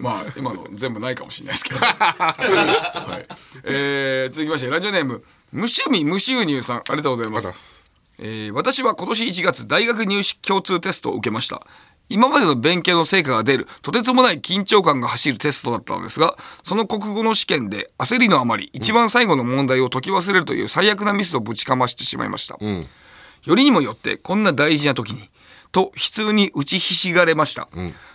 [0.00, 3.26] まあ今の全部ないかもしれないですけど、はい。
[3.64, 6.76] えー続きましてラジオネーム無趣味無収入さん。
[6.78, 7.81] ありがとうございます
[8.18, 11.66] えー私は今年1月大学入試共通テストを受けました。
[12.08, 25.30] 今までの勉強の成果が出るとてつもない緊張感が走るテストだったのですがその国語の試験で焦りのあまり一番最後の問題を解き忘れるという最悪なミスをぶちかましてしまいました、よりにもよってこんな大事な時に
[25.70, 27.68] と悲痛に打ちひしがれました、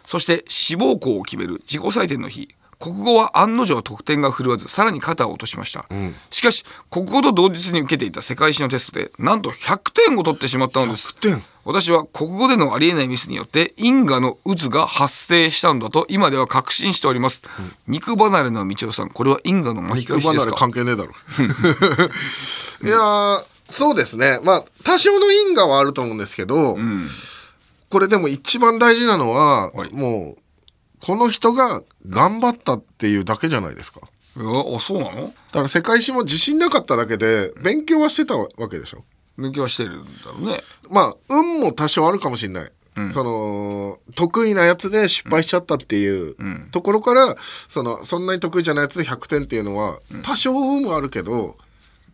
[0.03, 5.85] そして志望校を決める自己採点の日国語は案の定得点が振るわずさらに肩を落としました、
[6.29, 11.15] しかし国語と同日に受けていた世界史のテストでなんと100点を取ってしまったのです。
[11.65, 17.41] 私は国語でのありえないミスによって因果の渦が発生したのだと今では確信しております、
[17.87, 20.51] 肉離れの道夫さんこれは因果の巻き返しですか？
[20.51, 21.11] 肉離れ関係ねえだろ。
[22.87, 24.39] いやーそうですね。
[24.43, 26.77] まあ多少の因果はあると思うんですけど、
[27.89, 30.41] これでも一番大事なのは、もう
[30.99, 34.01] この人が頑張ったっていうだけじゃないですか。
[34.35, 35.21] あそうなの？
[35.21, 39.03] だから世界史も自信なかっただけで勉強はしてたわけでしょ。
[39.37, 40.61] 勉強はしてるんだろうね。
[40.91, 42.71] まあ運も多少あるかもしれない、
[43.13, 46.35] その得意なやつで失敗しちゃったっていう
[46.71, 47.35] ところから、
[47.67, 51.55] そのそんなに得意じゃないやつで100点っていうのは多少運もあるけど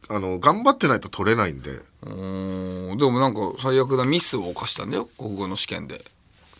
[0.09, 1.71] あの頑張ってないと取れないんで。
[1.71, 6.03] うーんでもなんか最悪なミスを犯したんだよ国語の試験で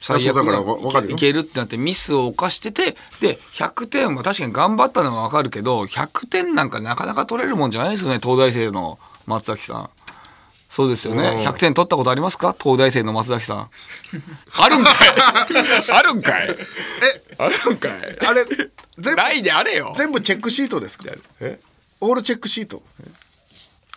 [0.06, 1.16] 最悪だからなわわかるよ。
[1.16, 9.90] いけるってなってミスを犯しててで100点は確かに頑張ったのはわかるけど100点なんかなかなか取れるもんじゃないですよね東大生の松崎さん。
[10.70, 11.22] そうですよね。
[11.22, 11.48] うん。
[11.48, 12.54] 100点取ったことありますか？
[12.60, 13.70] 東大生の松崎さん。
[14.60, 14.94] あるんかい。
[15.94, 16.50] あるんかい。
[16.50, 16.56] え
[17.38, 17.92] あるんかい。
[18.26, 18.44] あれ
[18.98, 19.94] 全部ないであれよ。
[19.96, 21.06] 全部チェックシートですか？
[22.02, 22.82] オールチェックシート？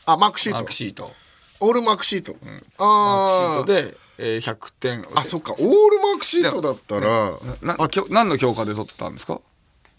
[0.04, 0.59] あマークシート。
[0.59, 1.12] マークシート。
[1.59, 5.06] オールマークシート、マークシああートで、えー、100点。
[5.14, 5.52] あそっか。
[5.52, 5.60] オー
[5.90, 7.32] ルマークシートだったら。
[7.62, 9.40] ななきょ何の教科で取ったんですか？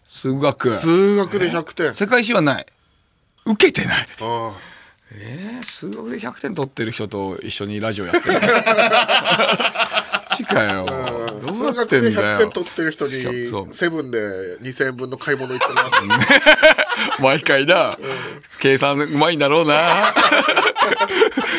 [0.07, 0.71] 数学。
[0.71, 1.93] 数学で100点。
[1.93, 2.65] 世界史はない。
[3.45, 4.07] 受けてない。
[4.21, 4.51] あ
[5.13, 8.39] えー、数学で100点取ってる人と一緒にラジオやってる
[10.37, 10.85] 近いよ。
[10.85, 12.37] どう数なっ100てんだよ。
[12.37, 14.19] 点取ってる人にセブンで
[14.59, 15.89] 2000円分の買い物行ってな
[17.19, 17.97] 毎回な、
[18.59, 20.13] 計算うまいんだろうな。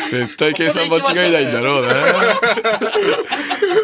[0.09, 1.93] 絶対計算間違いないんだろうな。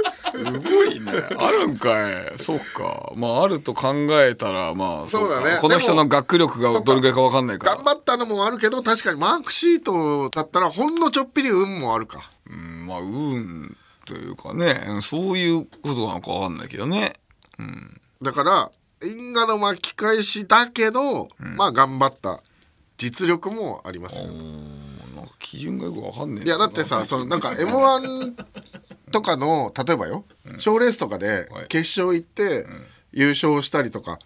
[0.10, 1.12] すごいね。
[1.38, 2.14] あるんかい。
[2.38, 3.12] そうか。
[3.16, 5.56] まああると考えたらまあそうだね。
[5.56, 7.76] かこの人の学力がどれぐらいか分かんないから。
[7.76, 12.22] 頑張ったのもあるけど確かにマークシートだったらほんのちょっぴり運もあるか。
[12.50, 13.76] うんまあ運
[14.06, 17.14] というかねそういうことなのか分かんないけどね。
[18.22, 18.72] だから
[19.03, 22.41] 因果の巻き返しだけど、まあ頑張った
[22.97, 24.28] 実力もありますよ。
[24.28, 28.45] なんか基準がよく分かんねえいやだってさそのなんか m 1
[29.12, 30.26] とかの例えばよ
[30.60, 32.66] 賞、レースとかで決勝行って
[33.12, 34.20] 優勝したりとか、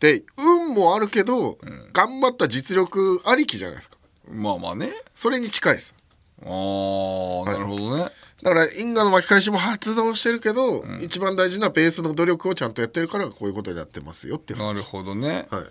[0.00, 1.58] で運もあるけど、
[1.92, 3.96] 頑張った実力ありきじゃないですか。
[4.32, 4.92] まあまあね。
[5.14, 5.94] それに近いです。
[6.42, 8.10] あーなるほどね、
[8.42, 15.64] だから因果の巻き返しも発動してるけど、一番大事なベースの努力をちゃんとやってるからこういうことでやってますよっていうなるほどね、はい。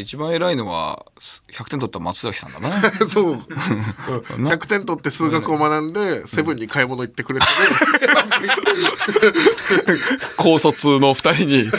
[0.00, 1.06] 一番偉いのは
[1.52, 2.72] 100点取った松崎さんだな。
[3.08, 3.36] そう。
[3.36, 7.46] 100点取って数学を学んでセブンに買い物行ってくれて、
[10.36, 11.70] 高卒の2人に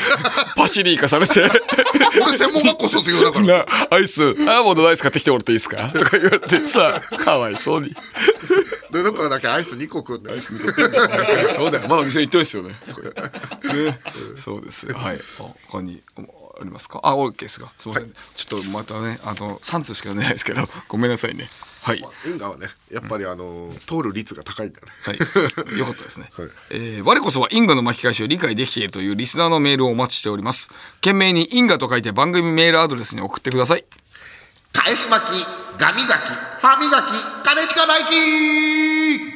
[0.55, 1.41] パシリ行かされて
[2.21, 3.45] 俺専門学校卒業だから。
[3.45, 5.89] なアイスアーモンドのアイス買ってきてもらっていいですか？
[5.97, 7.95] とか言われてさかわいそうに。
[8.91, 10.39] 布川だけアイス2個食うんだよ。
[10.41, 11.87] そうだよ。
[11.89, 12.75] まだ店行ってないですよね。
[12.87, 13.21] とか言って。
[13.91, 13.99] ね。
[14.37, 14.95] そうですよ。
[14.97, 15.17] はい。
[15.17, 15.19] あ
[15.67, 16.21] 他にあ
[16.63, 16.99] りますか？
[17.03, 17.67] あ OK ですが。
[17.77, 20.67] すみません、ちょっとまたねあの3通しかないですけど。
[20.87, 21.49] ごめんなさいね
[21.85, 25.19] はい因果はねやっぱりあの通る率が高いんだねはい、
[25.77, 26.31] よかったですね。
[26.71, 30.71] えー我こそは因果の巻き返しを理解できているというリスナーのメールをお待ちしております。
[30.95, 33.85] 懸命に因果と書いて番組メールアドレスに送ってください。
[34.73, 35.45] 返し巻き
[35.77, 39.34] ガミガキ歯磨き金近大輝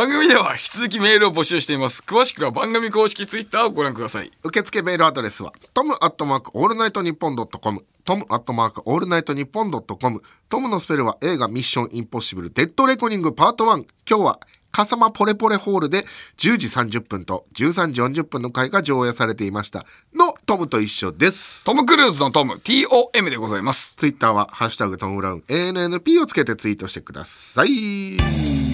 [0.00, 2.02] 番組では引き続きメールを募集しています。
[2.06, 4.30] 詳しくは番組公式ツイッターをご覧ください。
[4.42, 12.50] 受付メールアドレスはトムアットマークオールナイトニッポンドットコムトムアットマークオールナイトニッポンドットコムトムのスペルは映画ミッションインポッシブル。
[12.50, 14.40] デッドレコニングパート1今日は
[14.72, 16.04] 笠間ポレポレホールで
[16.38, 19.84] 10時30分と13時40分の回が上映されていました。
[20.14, 21.62] のトムと一緒です。
[21.64, 22.54] トム・クルーズのトム。
[22.54, 23.96] TOM でございます。
[23.96, 25.44] ツイッターはハッシュタグトムブラウン。
[25.46, 28.69] ANNP をつけてツイートしてください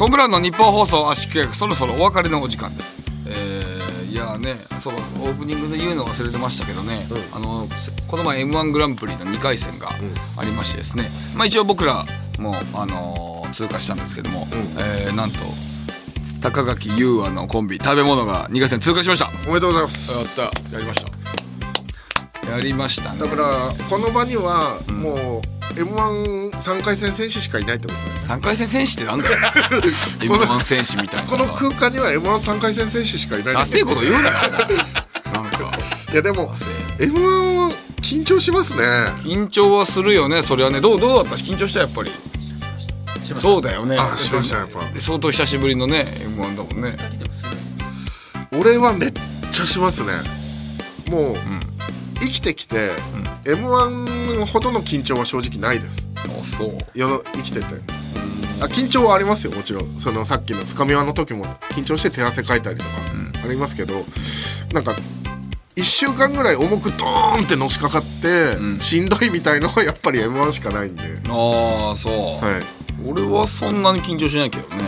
[0.00, 3.02] トム・ブラウンの日本放送圧縮役そろそろお別れのお時間です。
[3.26, 7.68] えーいやーねそうオープニングで言うの忘れてましたけどね、あの
[8.08, 9.90] この前 m 1グランプリの2回戦が
[10.38, 12.06] ありましてですね、まあ、一応僕ら
[12.38, 14.46] も、あのー通過したんですけども、
[15.04, 15.36] えーなんと
[16.40, 19.28] 高垣優愛のコンビ食べ物が2回戦通過しました。
[19.46, 20.12] おめでとうございます。
[20.12, 20.76] やった。
[20.76, 21.49] やりました
[22.50, 23.18] やりましたね。
[23.20, 29.36] だからこの場にはもう m 1 3回戦選手しかいないってことね3回戦選手ってなんだよ。
[30.22, 31.28] m 1選手みたいな。
[31.30, 34.24] この空間には m 1 3回戦選手しかいないダセえこと言うなよ
[35.32, 35.78] なんか。
[36.12, 36.52] いやでも
[36.98, 37.20] m 1
[37.68, 37.70] は
[38.02, 38.80] 緊張しますね。
[39.22, 40.42] 緊張はするよね。
[40.42, 40.80] それはね。
[40.80, 41.36] どうどうだった？
[41.36, 42.10] 緊張したやっぱり。
[43.36, 43.96] そうだよね。
[43.96, 44.80] あしましたやっぱ。
[44.98, 46.96] 相当久しぶりのね m 1だもんね。
[48.58, 49.12] 俺はめっ
[49.52, 50.08] ちゃしますね。
[51.08, 51.36] もう、
[52.20, 52.90] 生きてきて、
[53.46, 56.06] m 1ほどの緊張は正直ないです。
[56.16, 56.78] あそう。
[56.94, 57.66] 生きてて。
[58.60, 59.98] あ緊張はありますよもちろん。
[59.98, 62.90] そのさっきのつかみ輪の時も緊張して手汗かいたりとか
[63.42, 64.04] ありますけど、
[64.72, 64.94] なんか
[65.76, 71.04] 1週間ぐらい重くドーンってのしかかって、しんどいみたいのはやっぱり m 1しかないんで。
[71.28, 72.12] ああそう、
[72.44, 73.08] はい。
[73.08, 74.84] 俺はそんなに緊張しないけどね。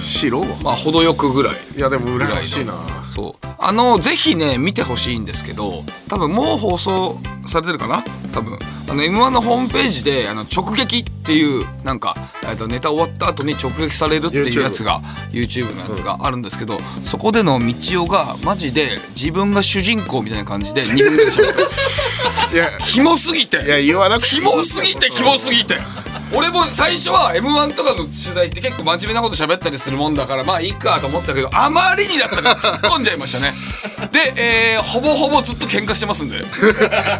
[0.00, 1.56] 白はまあ程よくぐらい。
[1.76, 2.72] いやでも羨ましいな
[3.14, 3.32] そう。
[3.58, 8.04] あのぜひね見てほしいんですけど多分もう放送されてるかな？
[8.32, 8.58] 多分。
[8.88, 12.14] あの m 1のホームページであの直撃っていうなんか、
[12.46, 15.00] えっとネタ終わった後に直撃されるっていうやつが
[15.30, 24.28] YouTube のやつがあるんですけど、そこでの道夫がマジで自分が主人公みたいな感じで2分ぐらい喋ってますいやキモすぎていや言わなくて。
[24.28, 25.76] キモすぎてキモすぎて
[26.36, 33.52] 俺も最初は m 1とかの取材って結構真面目なこと喋ったりするもんだからまあいいかと思ったけどあまりにだったから突っ込んじゃいましたね。
[34.12, 36.36] で、えーほぼほぼずっと喧嘩してますんで。
[36.38, 36.40] い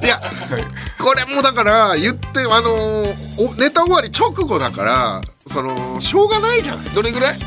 [0.09, 0.21] や
[0.99, 6.87] これもだから言ってあのーおネタ終わり直後だからそのしょうがないじゃない。
[6.95, 7.39] どれぐらい？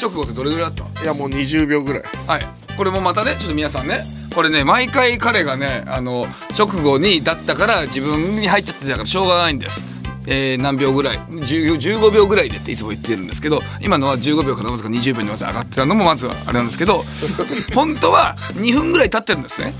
[0.00, 2.02] 直後ってどれぐらいだっいやもう20秒ぐらい。
[2.26, 2.46] たはい。
[2.76, 4.04] これもまたねちょっと皆さんね
[4.34, 6.26] これね毎回彼がねあの
[6.58, 9.84] 直後にだったから自分に入っちゃってたからしょうがないんです
[10.26, 17.04] えー何秒ぐらい10 15秒ぐらいでっていつも言ってるんですけど今のは15秒からわずか20秒にまず上がってたのもまずはあれなんですけど
[17.74, 19.74] 本当は2分ぐらい経ってるんですね。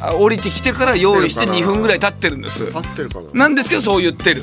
[0.00, 2.70] あ降りてきてから用意して2分ぐらい経ってるんです。
[2.74, 3.28] 合ってるかな。
[3.32, 4.42] なんですけどそう言ってる、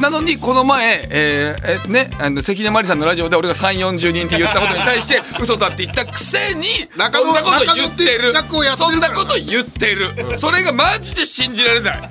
[0.00, 6.64] なのにこの前、えーえねあの関根麻里さんのラジオで俺が3 4 0人って言ったことに対して 嘘だって言ったくせに
[6.94, 8.32] そんなこと言ってる。
[8.76, 12.10] そんなこと言ってる、それがマジで信じられない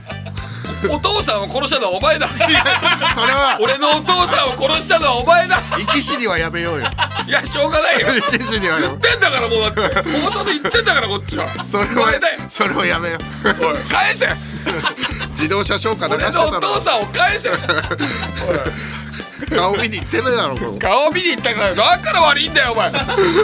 [0.89, 2.27] お父さんを殺したのはお前だ。
[2.27, 2.53] それ
[3.33, 3.57] は。
[3.59, 5.61] 俺のお父さんを殺したのはお前だ。
[5.77, 6.87] 生き死にはやめようよ。
[7.27, 8.07] いやしょうがないよ。
[8.31, 9.81] 生き死には言ってんだからもうだって。
[10.21, 11.47] 放送で言ってんだからこっちは。
[11.69, 12.13] それは
[12.49, 13.17] それはやめよ
[13.89, 14.27] 返せ。
[15.31, 17.49] 自動車消化流して俺たのお父さんを返せ
[19.49, 22.91] 顔見に行ってるだろ顔見に行ったからだから悪いんだよお前。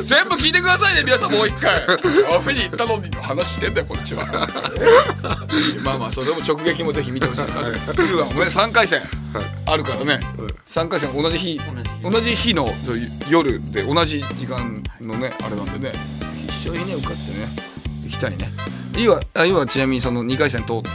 [0.04, 1.82] 全部聞いてくださいね皆さんもう一回。
[1.86, 4.26] 顔見に行ったのに話してんだよこっちは。
[5.84, 7.58] まあまあそれも直撃もぜひ見てほしいです。
[7.58, 9.02] ルーはお前3回戦
[9.66, 10.20] あるからね。
[10.68, 11.60] 3回戦同じ日
[12.04, 12.52] 同じ日。
[12.54, 12.70] の
[13.30, 15.94] 夜で同じ時間のねあれなんでね。
[16.48, 17.48] 一緒にね受かってね。
[18.04, 18.52] 行きたいね。
[18.98, 20.89] 今あ今ちなみにその2回戦通って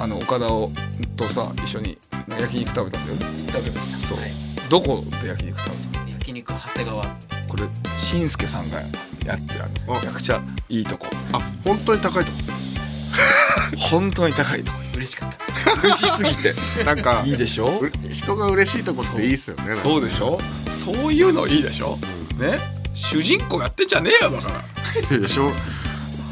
[0.00, 0.70] あの岡田を
[1.16, 1.98] とさ一緒に
[2.38, 3.52] 焼肉食べたんだよね。
[3.52, 4.30] 食べましたそう、はい。
[4.70, 7.04] どこで焼肉食べた焼肉長谷川。
[7.48, 7.64] これ
[7.96, 8.80] しんすけさんが
[9.24, 11.06] やってあるめちゃくちゃいいとこ。
[11.32, 12.38] あ本当に高いとこ。
[13.76, 14.78] 本当に高いとこ。
[14.94, 15.82] 嬉しかった。
[15.82, 16.54] 美味しすぎて。
[16.84, 17.80] なんかいいでしょ？
[17.80, 19.74] う人が嬉しいとこっていいっすよね。
[19.74, 20.00] そう。
[20.02, 20.38] でしょ？
[20.70, 21.98] そういうのいいでしょ？
[22.38, 22.58] ね？
[22.94, 24.64] 主人公やってんじゃねえよだか
[25.10, 25.18] ら。
[25.18, 25.52] でしょ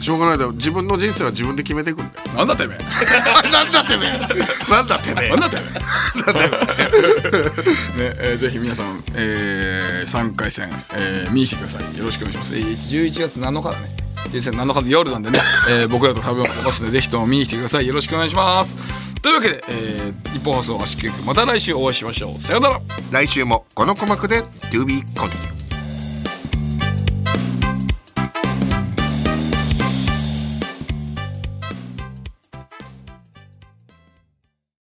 [0.00, 0.52] しょうがないだろ。
[0.52, 2.28] 自分の人生は自分で決めていくんだよ。
[2.36, 2.78] なんだてめえ。
[3.50, 4.70] なんだてめえ。
[4.70, 5.30] なんだてめえ。
[5.30, 5.64] なんだてめえ。
[5.72, 5.80] ね、
[8.18, 11.98] えーぜひ皆さん、えー、3回戦、えー見に来てください。
[11.98, 13.96] よろしくお願いします、えー、11月7日だね。
[14.30, 17.86] 11月7日の夜なんでね、えー僕らと食べますので ぜひとも見に来てください。
[17.86, 18.76] よろしくお願いします。
[19.22, 22.40] というわけで、えー、日本放送足利局また来週お会いしましょう。
[22.40, 22.80] さようなら。
[23.10, 25.65] 来週もこの鼓膜で To be continued